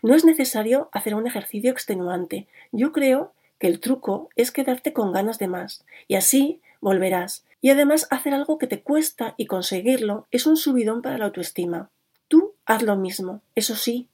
No 0.03 0.15
es 0.15 0.27
necesario 0.27 0.91
hacer 0.93 1.15
un 1.15 1.27
ejercicio 1.27 1.71
extenuante. 1.71 2.47
Yo 2.73 2.93
creo 2.93 3.33
que 3.59 3.69
el 3.69 3.81
truco 3.81 4.29
es 4.37 4.51
quedarte 4.51 4.93
con 4.93 5.13
ganas 5.13 5.39
de 5.39 5.49
más, 5.49 5.87
y 6.09 6.17
así 6.17 6.61
volverás. 6.85 7.45
Y 7.63 7.71
además 7.71 8.07
hacer 8.11 8.35
algo 8.35 8.59
que 8.59 8.67
te 8.67 8.83
cuesta 8.83 9.35
y 9.39 9.47
conseguirlo 9.47 10.29
es 10.31 10.47
un 10.47 10.59
subidón 10.59 11.01
para 11.01 11.17
la 11.17 11.25
autoestima. 11.25 11.89
Tú 12.29 12.53
haz 12.67 12.83
lo 12.83 12.95
mismo, 12.95 13.41
eso 13.55 13.75
sí, 13.75 14.07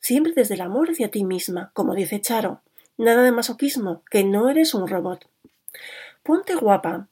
siempre 0.00 0.32
desde 0.34 0.54
el 0.54 0.60
amor 0.60 0.90
hacia 0.90 1.10
ti 1.10 1.24
misma, 1.24 1.70
como 1.72 1.94
dice 1.94 2.20
Charo. 2.20 2.60
Nada 2.98 3.22
de 3.22 3.30
masoquismo, 3.30 4.02
que 4.10 4.24
no 4.24 4.50
eres 4.50 4.74
un 4.74 4.88
robot. 4.88 5.28
Ponte 6.24 6.56
guapa. 6.56 7.06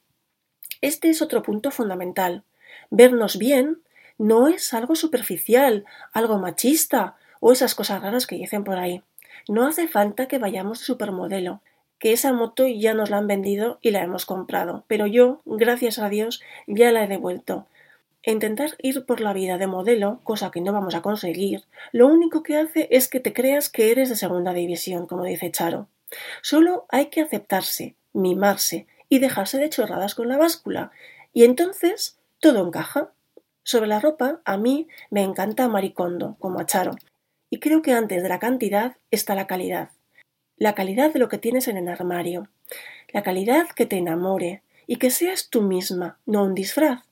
Este 0.80 1.10
es 1.10 1.22
otro 1.22 1.42
punto 1.42 1.70
fundamental. 1.70 2.42
Vernos 2.90 3.38
bien 3.38 3.82
no 4.18 4.48
es 4.48 4.74
algo 4.74 4.96
superficial, 4.96 5.84
algo 6.12 6.38
machista 6.38 7.16
o 7.38 7.52
esas 7.52 7.76
cosas 7.76 8.02
raras 8.02 8.26
que 8.26 8.36
dicen 8.36 8.64
por 8.64 8.78
ahí. 8.78 9.02
No 9.48 9.66
hace 9.66 9.86
falta 9.86 10.26
que 10.26 10.38
vayamos 10.38 10.80
de 10.80 10.86
supermodelo, 10.86 11.60
que 11.98 12.12
esa 12.12 12.32
moto 12.32 12.66
ya 12.66 12.94
nos 12.94 13.10
la 13.10 13.18
han 13.18 13.26
vendido 13.26 13.78
y 13.80 13.90
la 13.90 14.02
hemos 14.02 14.26
comprado, 14.26 14.84
pero 14.88 15.06
yo, 15.06 15.40
gracias 15.44 15.98
a 15.98 16.08
Dios, 16.08 16.42
ya 16.66 16.92
la 16.92 17.04
he 17.04 17.08
devuelto. 17.08 17.66
Intentar 18.26 18.70
ir 18.78 19.04
por 19.04 19.20
la 19.20 19.34
vida 19.34 19.58
de 19.58 19.66
modelo, 19.66 20.20
cosa 20.24 20.50
que 20.50 20.60
no 20.60 20.72
vamos 20.72 20.94
a 20.94 21.02
conseguir, 21.02 21.64
lo 21.92 22.06
único 22.06 22.42
que 22.42 22.56
hace 22.56 22.88
es 22.90 23.08
que 23.08 23.20
te 23.20 23.32
creas 23.32 23.68
que 23.68 23.90
eres 23.90 24.08
de 24.08 24.16
segunda 24.16 24.54
división, 24.54 25.06
como 25.06 25.24
dice 25.24 25.50
Charo. 25.50 25.88
Solo 26.40 26.86
hay 26.88 27.06
que 27.06 27.20
aceptarse, 27.20 27.96
mimarse 28.12 28.86
y 29.08 29.18
dejarse 29.18 29.58
de 29.58 29.68
chorradas 29.68 30.14
con 30.14 30.28
la 30.28 30.38
báscula, 30.38 30.90
y 31.32 31.44
entonces 31.44 32.18
todo 32.40 32.66
encaja. 32.66 33.10
Sobre 33.62 33.86
la 33.86 34.00
ropa, 34.00 34.40
a 34.44 34.56
mí 34.56 34.88
me 35.10 35.22
encanta 35.22 35.68
Maricondo, 35.68 36.36
como 36.38 36.60
a 36.60 36.66
Charo, 36.66 36.96
y 37.50 37.60
creo 37.60 37.82
que 37.82 37.92
antes 37.92 38.22
de 38.22 38.28
la 38.28 38.38
cantidad 38.38 38.96
está 39.10 39.34
la 39.34 39.46
calidad. 39.46 39.90
La 40.56 40.76
calidad 40.76 41.12
de 41.12 41.18
lo 41.18 41.28
que 41.28 41.38
tienes 41.38 41.66
en 41.66 41.76
el 41.76 41.88
armario. 41.88 42.48
La 43.12 43.24
calidad 43.24 43.66
que 43.74 43.86
te 43.86 43.96
enamore 43.96 44.62
y 44.86 44.96
que 44.96 45.10
seas 45.10 45.48
tú 45.50 45.62
misma, 45.62 46.18
no 46.26 46.44
un 46.44 46.54
disfraz. 46.54 47.02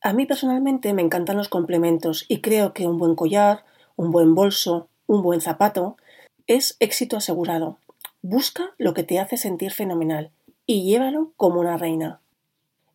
A 0.00 0.12
mí 0.12 0.26
personalmente 0.26 0.92
me 0.94 1.02
encantan 1.02 1.36
los 1.36 1.48
complementos 1.48 2.24
y 2.28 2.40
creo 2.40 2.72
que 2.72 2.86
un 2.86 2.98
buen 2.98 3.16
collar, 3.16 3.64
un 3.96 4.12
buen 4.12 4.36
bolso, 4.36 4.88
un 5.08 5.22
buen 5.22 5.40
zapato 5.40 5.96
es 6.46 6.76
éxito 6.78 7.16
asegurado. 7.16 7.78
Busca 8.22 8.74
lo 8.78 8.94
que 8.94 9.02
te 9.02 9.18
hace 9.18 9.38
sentir 9.38 9.72
fenomenal 9.72 10.30
y 10.64 10.84
llévalo 10.84 11.32
como 11.36 11.58
una 11.58 11.76
reina. 11.76 12.20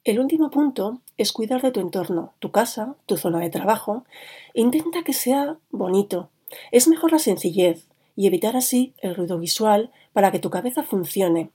El 0.06 0.22
último 0.22 0.50
punto 0.50 1.02
es 1.18 1.34
cuidar 1.34 1.62
de 1.62 1.72
tu 1.72 1.82
entorno, 1.82 2.34
tu 2.40 2.52
casa, 2.52 2.96
tu 3.06 3.18
zona 3.18 3.40
de 3.40 3.50
trabajo. 3.50 4.06
Intenta 4.54 5.04
que 5.04 5.12
sea 5.12 5.58
bonito, 5.72 6.30
es 6.72 6.88
mejor 6.88 7.12
la 7.12 7.20
sencillez 7.20 7.89
y 8.20 8.28
evitar 8.28 8.58
así 8.58 8.94
el 8.98 9.16
ruido 9.16 9.40
visual 9.40 9.94
para 10.12 10.30
que 10.30 10.40
tu 10.40 10.50
cabeza 10.50 10.84
funcione. 10.84 11.52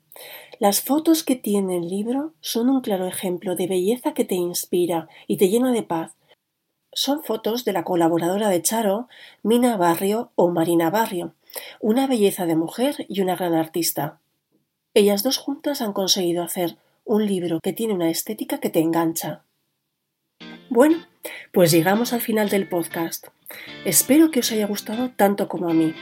Las 0.59 0.81
fotos 0.81 1.23
que 1.23 1.37
tiene 1.37 1.77
el 1.77 1.91
libro 1.91 2.33
son 2.41 2.71
un 2.71 2.81
claro 2.81 3.07
ejemplo 3.07 3.55
de 3.55 3.67
belleza 3.67 4.15
que 4.15 4.25
te 4.25 4.35
inspira 4.35 5.07
y 5.27 5.37
te 5.37 5.51
llena 5.51 5.73
de 5.73 5.83
paz. 5.83 6.15
Son 6.91 7.23
fotos 7.23 7.67
de 7.67 7.75
la 7.75 7.85
colaboradora 7.85 8.49
de 8.49 8.63
Charo, 8.63 9.09
Mina 9.43 9.77
Barrio 9.77 10.31
o 10.37 10.49
Marina 10.49 10.89
Barrio, 10.89 11.35
una 11.81 12.07
belleza 12.07 12.47
de 12.47 12.57
mujer 12.57 13.05
y 13.11 13.21
una 13.21 13.37
gran 13.37 13.53
artista. 13.53 14.19
Ellas 14.95 15.23
dos 15.23 15.37
juntas 15.37 15.83
han 15.83 15.93
conseguido 15.93 16.43
hacer 16.43 16.79
un 17.05 17.27
libro 17.27 17.61
que 17.61 17.75
tiene 17.75 17.93
una 17.93 18.09
estética 18.09 18.57
que 18.59 18.71
te 18.71 18.81
engancha. 18.81 19.45
Bueno, 20.71 21.05
pues 21.53 21.71
llegamos 21.73 22.15
al 22.15 22.23
final 22.23 22.49
del 22.49 22.71
podcast. 22.71 23.27
Espero 23.85 24.31
que 24.31 24.41
os 24.41 24.51
haya 24.51 24.67
gustado 24.67 25.11
tanto 25.11 25.47
como 25.47 25.69
a 25.69 25.75
mí. 25.75 25.95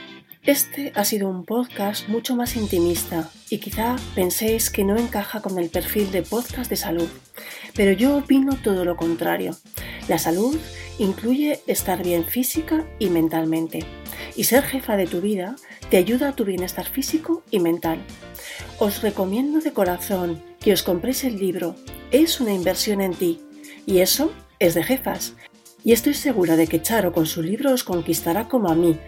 Este 0.45 0.91
ha 0.93 1.05
sido 1.05 1.29
un 1.29 1.45
podcast 1.45 2.09
mucho 2.09 2.35
más 2.35 2.57
intimista 2.57 3.29
y 3.49 3.59
quizá 3.59 3.95
penséis 4.13 4.69
que 4.69 4.83
no 4.83 4.97
encaja 4.97 5.41
con 5.41 5.57
el 5.57 5.69
perfil 5.69 6.11
de 6.11 6.21
podcast 6.21 6.69
de 6.69 6.75
salud, 6.75 7.07
pero 7.75 7.93
yo 7.93 8.17
opino 8.17 8.57
todo 8.57 8.83
lo 8.83 8.97
contrario. 8.97 9.55
La 10.09 10.17
salud 10.17 10.57
incluye 10.99 11.61
estar 11.65 12.03
bien 12.03 12.25
física 12.25 12.85
y 12.99 13.09
mentalmente, 13.09 13.85
y 14.35 14.43
ser 14.43 14.63
jefa 14.63 14.97
de 14.97 15.07
tu 15.07 15.21
vida 15.21 15.55
te 15.89 15.95
ayuda 15.95 16.27
a 16.27 16.35
tu 16.35 16.43
bienestar 16.43 16.89
físico 16.89 17.41
y 17.49 17.61
mental. 17.61 18.03
Os 18.79 19.01
recomiendo 19.01 19.61
de 19.61 19.71
corazón 19.71 20.43
que 20.59 20.73
os 20.73 20.83
compréis 20.83 21.23
el 21.23 21.39
libro, 21.39 21.77
es 22.11 22.41
una 22.41 22.51
inversión 22.51 22.99
en 22.99 23.13
ti, 23.13 23.39
y 23.85 23.99
eso 23.99 24.33
es 24.59 24.73
de 24.73 24.83
jefas, 24.83 25.35
y 25.85 25.93
estoy 25.93 26.13
segura 26.13 26.57
de 26.57 26.67
que 26.67 26.81
Charo 26.81 27.13
con 27.13 27.27
su 27.27 27.41
libro 27.41 27.71
os 27.71 27.85
conquistará 27.85 28.49
como 28.49 28.69
a 28.69 28.75
mí, 28.75 28.99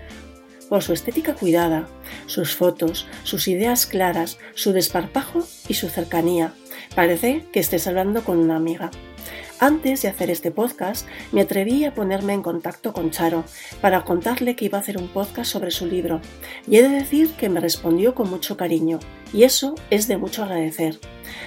por 0.69 0.83
su 0.83 0.93
estética 0.93 1.33
cuidada, 1.33 1.87
sus 2.25 2.55
fotos, 2.55 3.07
sus 3.23 3.47
ideas 3.47 3.85
claras, 3.85 4.37
su 4.53 4.71
desparpajo 4.73 5.45
y 5.67 5.75
su 5.75 5.89
cercanía. 5.89 6.53
Parece 6.95 7.45
que 7.51 7.59
estés 7.59 7.87
hablando 7.87 8.23
con 8.23 8.37
una 8.37 8.55
amiga. 8.55 8.91
Antes 9.59 10.01
de 10.01 10.09
hacer 10.09 10.29
este 10.29 10.51
podcast, 10.51 11.07
me 11.31 11.41
atreví 11.41 11.85
a 11.85 11.93
ponerme 11.93 12.33
en 12.33 12.41
contacto 12.41 12.91
con 12.91 13.11
Charo 13.11 13.45
para 13.79 14.03
contarle 14.03 14.55
que 14.55 14.65
iba 14.65 14.77
a 14.77 14.81
hacer 14.81 14.97
un 14.97 15.07
podcast 15.07 15.49
sobre 15.49 15.71
su 15.71 15.85
libro, 15.85 16.19
y 16.67 16.75
he 16.75 16.83
de 16.83 16.89
decir 16.89 17.29
que 17.35 17.47
me 17.47 17.61
respondió 17.61 18.15
con 18.15 18.29
mucho 18.29 18.57
cariño, 18.57 18.99
y 19.33 19.43
eso 19.43 19.75
es 19.89 20.09
de 20.09 20.17
mucho 20.17 20.43
agradecer. 20.43 20.99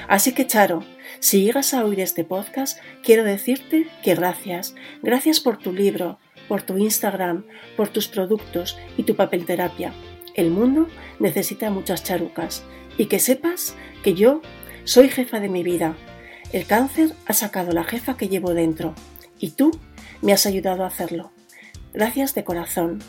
Así 0.09 0.33
que 0.33 0.47
Charo, 0.47 0.85
si 1.21 1.43
llegas 1.43 1.75
a 1.75 1.85
oír 1.85 2.01
este 2.01 2.25
podcast, 2.25 2.79
quiero 3.03 3.25
decirte 3.25 3.89
que 4.03 4.15
gracias. 4.15 4.75
Gracias 5.03 5.41
por 5.41 5.59
tu 5.59 5.73
libro, 5.73 6.19
por 6.49 6.63
tu 6.63 6.79
Instagram, 6.79 7.45
por 7.77 7.89
tus 7.89 8.09
productos 8.09 8.79
y 8.97 9.05
tu 9.05 9.15
papel 9.15 9.45
terapia. 9.45 9.93
El 10.35 10.51
mundo 10.51 10.89
necesita 11.19 11.71
muchas 11.71 12.05
charucas. 12.05 12.65
Y 12.97 13.07
que 13.07 13.21
sepas 13.21 13.77
que 14.03 14.15
yo 14.15 14.41
soy 14.85 15.09
jefa 15.09 15.41
de 15.41 15.49
mi 15.49 15.63
vida. 15.63 15.97
El 16.53 16.67
cáncer 16.67 17.13
ha 17.27 17.33
sacado 17.33 17.73
la 17.73 17.85
jefa 17.85 18.17
que 18.17 18.29
llevo 18.29 18.55
dentro. 18.55 18.95
Y 19.39 19.51
tú 19.51 19.71
me 20.23 20.33
has 20.33 20.47
ayudado 20.47 20.85
a 20.85 20.89
hacerlo. 20.89 21.31
Gracias 21.93 22.35
de 22.35 22.45
corazón. 22.45 23.01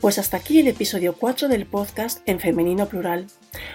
Pues 0.00 0.18
hasta 0.18 0.36
aquí 0.36 0.58
el 0.58 0.68
episodio 0.68 1.14
4 1.14 1.48
del 1.48 1.66
podcast 1.66 2.20
en 2.26 2.40
femenino 2.40 2.88
plural. 2.88 3.26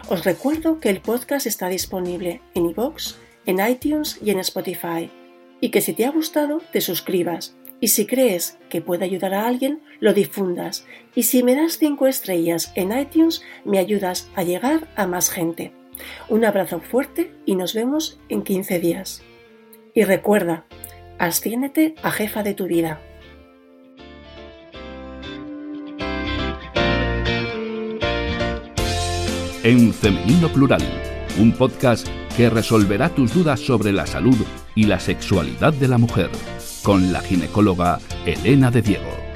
Os 0.10 0.26
recuerdo 0.26 0.80
que 0.80 0.90
el 0.90 1.02
podcast 1.02 1.48
está 1.48 1.70
disponible 1.70 2.42
en 2.54 2.70
iVoox, 2.70 3.16
en 3.46 3.66
iTunes 3.66 4.20
y 4.22 4.32
en 4.32 4.40
Spotify. 4.40 5.10
Y 5.62 5.70
que 5.70 5.82
si 5.82 5.94
te 5.94 6.06
ha 6.06 6.12
gustado, 6.12 6.62
te 6.72 6.82
suscribas. 6.82 7.56
Y 7.80 7.90
si 7.90 8.06
crees 8.06 8.58
que 8.70 8.82
puede 8.82 9.06
ayudar 9.06 9.34
a 9.34 9.48
alguien, 9.48 9.82
lo 10.00 10.14
difundas. 10.14 10.86
Y 11.16 11.24
si 11.24 11.44
me 11.44 11.56
das 11.56 11.78
5 11.78 12.08
estrellas 12.08 12.72
en 12.76 12.98
iTunes, 12.98 13.44
me 13.66 13.80
ayudas 13.80 14.30
a 14.36 14.44
llegar 14.44 14.88
a 14.96 15.06
más 15.08 15.30
gente. 15.30 15.72
Un 16.30 16.46
abrazo 16.46 16.80
fuerte 16.80 17.32
y 17.46 17.56
nos 17.56 17.74
vemos 17.74 18.20
en 18.30 18.44
15 18.44 18.80
días. 18.80 19.22
Y 19.94 20.04
recuerda, 20.04 20.66
asciéndete 21.18 21.96
a 22.04 22.12
jefa 22.12 22.44
de 22.44 22.54
tu 22.54 22.66
vida. 22.66 23.00
en 29.68 29.94
Femenino 29.94 30.48
Plural, 30.48 30.82
un 31.38 31.52
podcast 31.52 32.08
que 32.38 32.50
resolverá 32.50 33.10
tus 33.10 33.34
dudas 33.34 33.60
sobre 33.60 33.92
la 33.92 34.08
salud 34.08 34.38
y 34.76 34.86
la 34.86 34.98
sexualidad 34.98 35.74
de 35.74 35.90
la 35.90 35.98
mujer, 35.98 36.30
con 36.88 37.12
la 37.12 37.20
ginecóloga 37.20 38.00
Elena 38.26 38.72
de 38.72 38.82
Diego. 38.82 39.27